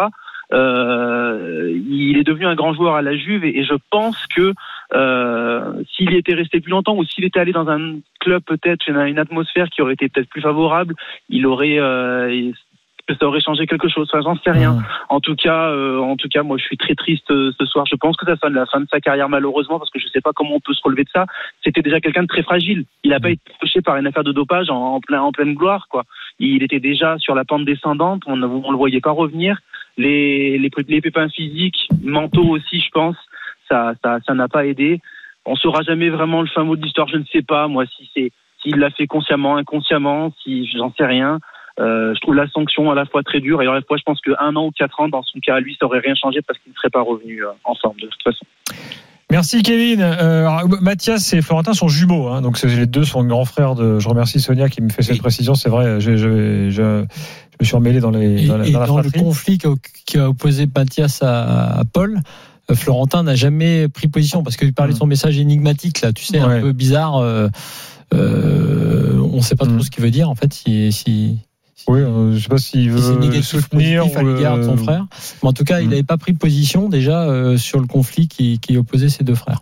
Euh, 0.54 1.80
il 1.90 2.18
est 2.18 2.24
devenu 2.24 2.46
un 2.46 2.56
grand 2.56 2.74
joueur 2.74 2.96
à 2.96 3.02
la 3.02 3.16
Juve 3.16 3.44
et, 3.46 3.60
et 3.60 3.64
je 3.64 3.76
pense 3.90 4.28
que 4.28 4.54
euh, 4.94 5.84
s'il 5.96 6.12
y 6.12 6.18
était 6.18 6.36
resté 6.36 6.60
plus 6.60 6.72
longtemps 6.72 6.96
ou 6.96 7.04
s'il 7.04 7.26
était 7.26 7.40
allé 7.40 7.52
dans 7.52 7.68
un 7.68 7.96
club 8.20 8.44
peut-être 8.44 8.88
une, 8.88 8.98
une 8.98 9.20
atmosphère 9.20 9.70
qui 9.70 9.82
aurait 9.82 9.94
été 9.94 10.08
peut-être 10.10 10.30
plus 10.30 10.42
favorable, 10.42 10.96
il 11.30 11.46
aurait 11.48 11.80
euh, 11.80 12.52
ça 13.10 13.28
aurait 13.28 13.40
changé 13.40 13.68
quelque 13.68 13.88
chose. 13.88 14.10
Enfin, 14.12 14.22
j'en 14.24 14.36
sais 14.42 14.52
rien. 14.52 14.84
En 15.10 15.20
tout 15.20 15.36
cas, 15.36 15.70
euh, 15.70 16.00
en 16.00 16.16
tout 16.16 16.28
cas, 16.28 16.44
moi, 16.44 16.58
je 16.58 16.64
suis 16.64 16.78
très 16.78 16.96
triste 16.96 17.30
euh, 17.30 17.52
ce 17.60 17.66
soir. 17.66 17.86
Je 17.90 17.96
pense 17.96 18.18
que 18.18 18.26
ça 18.26 18.36
sonne 18.38 18.54
la 18.54 18.66
fin 18.66 18.80
de 18.80 18.88
sa 18.92 19.00
carrière 19.00 19.30
malheureusement 19.30 19.78
parce 19.78 19.92
que 19.92 20.00
je 20.00 20.06
ne 20.06 20.10
sais 20.10 20.22
pas 20.22 20.32
comment 20.34 20.56
on 20.56 20.60
peut 20.60 20.74
se 20.74 20.82
relever 20.84 21.04
de 21.04 21.10
ça. 21.14 21.26
C'était 21.64 21.82
déjà 21.82 22.00
quelqu'un 22.00 22.24
de 22.24 22.28
très 22.28 22.42
fragile. 22.42 22.86
Il 23.04 23.12
n'a 23.12 23.20
pas 23.20 23.30
été 23.30 23.42
touché 23.60 23.82
par 23.82 23.98
une 23.98 24.08
affaire 24.08 24.24
de 24.24 24.32
dopage 24.32 24.70
en, 24.70 24.96
en 24.96 25.00
plein, 25.02 25.22
en 25.22 25.32
pleine 25.32 25.54
gloire, 25.54 25.88
quoi. 25.90 26.04
Il 26.40 26.64
était 26.64 26.80
déjà 26.80 27.18
sur 27.20 27.36
la 27.36 27.46
pente 27.46 27.66
descendante. 27.66 28.24
On 28.26 28.38
ne 28.38 28.48
le 28.48 28.78
voyait 28.78 29.02
pas 29.02 29.12
revenir. 29.12 29.60
Les, 29.98 30.58
les, 30.58 30.70
les 30.88 31.02
pépins 31.02 31.30
physiques, 31.30 31.88
mentaux 32.04 32.50
aussi, 32.50 32.82
je 32.82 32.90
pense, 32.92 33.16
ça, 33.70 33.94
ça, 34.04 34.20
ça 34.26 34.34
n'a 34.34 34.48
pas 34.48 34.66
aidé. 34.66 35.02
On 35.46 35.56
saura 35.56 35.82
jamais 35.84 36.10
vraiment 36.10 36.42
le 36.42 36.48
fin 36.48 36.64
mot 36.64 36.76
de 36.76 36.84
l'histoire. 36.84 37.08
Je 37.08 37.18
ne 37.18 37.26
sais 37.26 37.42
pas, 37.42 37.68
moi, 37.68 37.86
si 37.86 38.10
c'est 38.14 38.32
s'il 38.62 38.78
l'a 38.78 38.90
fait 38.90 39.08
consciemment, 39.08 39.58
inconsciemment, 39.58 40.34
si 40.44 40.68
j'en 40.76 40.92
sais 40.94 41.06
rien. 41.06 41.40
Euh, 41.80 42.14
je 42.16 42.20
trouve 42.22 42.36
la 42.36 42.48
sanction 42.48 42.90
à 42.90 42.96
la 42.96 43.06
fois 43.06 43.22
très 43.22 43.42
dure 43.42 43.62
et 43.62 43.68
à 43.68 43.74
la 43.74 43.82
fois 43.82 43.98
je 43.98 44.04
pense 44.04 44.22
que 44.22 44.32
un 44.40 44.56
an 44.56 44.68
ou 44.68 44.72
quatre 44.72 44.98
ans 45.02 45.10
dans 45.10 45.24
son 45.24 45.40
cas 45.40 45.60
lui 45.60 45.76
ça 45.78 45.86
aurait 45.86 46.00
rien 46.00 46.16
changé 46.16 46.42
parce 46.42 46.58
qu'il 46.60 46.72
ne 46.72 46.78
serait 46.78 46.90
pas 46.90 47.02
revenu 47.02 47.44
euh, 47.44 47.50
en 47.66 47.76
forme 47.76 48.00
de 48.00 48.08
toute 48.08 48.24
façon. 48.24 48.46
Merci 49.32 49.64
Kevin. 49.64 50.02
Euh, 50.02 50.48
Mathias 50.82 51.34
et 51.34 51.42
Florentin 51.42 51.74
sont 51.74 51.88
jumeaux, 51.88 52.28
hein, 52.28 52.42
donc 52.42 52.62
les 52.62 52.86
deux 52.86 53.04
sont 53.04 53.24
grands 53.24 53.46
frères 53.46 53.74
de. 53.76 54.00
Je 54.00 54.08
remercie 54.08 54.40
Sonia 54.40 54.70
qui 54.70 54.82
me 54.82 54.90
fait 54.90 55.02
cette 55.02 55.18
précision. 55.20 55.56
C'est 55.56 55.70
vrai, 55.70 56.00
je, 56.00 56.16
je, 56.16 56.70
je, 56.70 56.70
je 56.70 57.58
me 57.60 57.66
suis 57.66 57.76
emmêlé 57.76 58.00
dans 58.00 58.12
les 58.12 58.44
Et, 58.44 58.48
dans 58.48 58.58
la, 58.58 58.68
et 58.68 58.72
dans 58.72 58.80
la 58.80 58.86
dans 58.88 59.00
le 59.02 59.10
conflit 59.10 59.58
qui 60.06 60.18
a, 60.20 60.30
opposé 60.30 60.68
Mathias 60.74 61.24
à, 61.24 61.80
à 61.80 61.84
Paul, 61.86 62.22
euh, 62.70 62.76
Florentin 62.76 63.24
n'a 63.24 63.36
jamais 63.36 63.88
pris 63.88 64.08
position 64.08 64.44
parce 64.44 64.58
qu'il 64.58 64.74
parlait 64.74 64.94
de 64.94 64.98
son 64.98 65.08
message 65.08 65.40
énigmatique 65.40 66.02
là, 66.02 66.14
tu 66.14 66.24
sais, 66.24 66.40
Ouais. 66.40 66.58
un 66.60 66.62
peu 66.62 66.72
bizarre. 66.72 67.18
Euh, 67.18 67.50
euh, 68.14 69.20
on 69.34 69.38
ne 69.38 69.42
sait 69.42 69.56
pas 69.56 69.66
trop 69.66 69.76
Mm. 69.76 69.82
ce 69.82 69.90
qu'il 69.90 70.04
veut 70.04 70.12
dire 70.12 70.30
en 70.30 70.36
fait. 70.36 70.54
Si, 70.54 70.92
si, 70.92 71.40
Oui, 71.88 72.00
euh, 72.00 72.34
je 72.36 72.40
sais 72.42 72.48
pas 72.50 72.58
s'il 72.58 72.84
si 72.84 72.90
veut 72.90 73.16
négatif 73.20 73.46
soutenir 73.46 74.04
positif 74.12 74.38
de 74.58 74.64
son 74.64 74.74
euh, 74.74 74.78
frère. 74.78 75.06
Mais 75.44 75.50
en 75.50 75.54
tout 75.54 75.64
cas, 75.66 75.82
il 75.82 75.88
Mm. 75.88 75.90
n'avait 75.92 76.04
pas 76.04 76.18
pris 76.18 76.34
position 76.34 76.90
déjà 76.90 77.22
euh, 77.24 77.58
sur 77.58 77.80
le 77.80 77.86
conflit 77.88 78.28
qui, 78.28 78.60
qui 78.60 78.78
opposait 78.78 79.10
ses 79.10 79.24
deux 79.24 79.36
frères. 79.36 79.62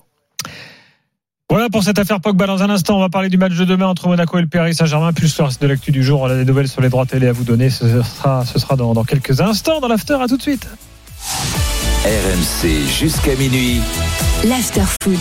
Voilà 1.50 1.70
pour 1.70 1.84
cette 1.84 2.00
affaire 2.00 2.20
Pogba. 2.22 2.48
Dans 2.48 2.64
un 2.64 2.70
instant, 2.70 2.98
on 2.98 3.00
va 3.00 3.10
parler 3.10 3.30
du 3.30 3.38
match 3.38 3.54
de 3.56 3.66
demain 3.66 3.88
entre 3.88 4.08
Monaco 4.08 4.38
et 4.38 4.42
le 4.42 4.48
Paris 4.48 4.74
Saint-Germain, 4.74 5.12
plus 5.14 5.38
le 5.38 5.44
reste 5.44 5.62
de 5.62 5.68
l'actu 5.68 5.92
du 5.92 6.02
jour. 6.04 6.22
On 6.22 6.26
a 6.26 6.36
des 6.36 6.46
nouvelles 6.46 6.68
sur 6.70 6.82
les 6.82 6.90
droits 6.90 7.06
télé 7.06 7.28
à 7.28 7.32
vous 7.32 7.44
donner. 7.44 7.70
Ce 7.70 8.02
sera, 8.02 8.46
ce 8.46 8.58
sera 8.58 8.76
dans, 8.76 8.94
dans 8.94 9.04
quelques 9.04 9.42
instants 9.42 9.80
dans 9.80 9.88
l'after. 9.88 10.18
À 10.22 10.28
tout 10.28 10.38
de 10.38 10.42
suite. 10.42 10.68
RMC 12.06 12.88
jusqu'à 12.88 13.36
minuit. 13.36 13.82
l'after 14.46 14.82
foot. 15.04 15.20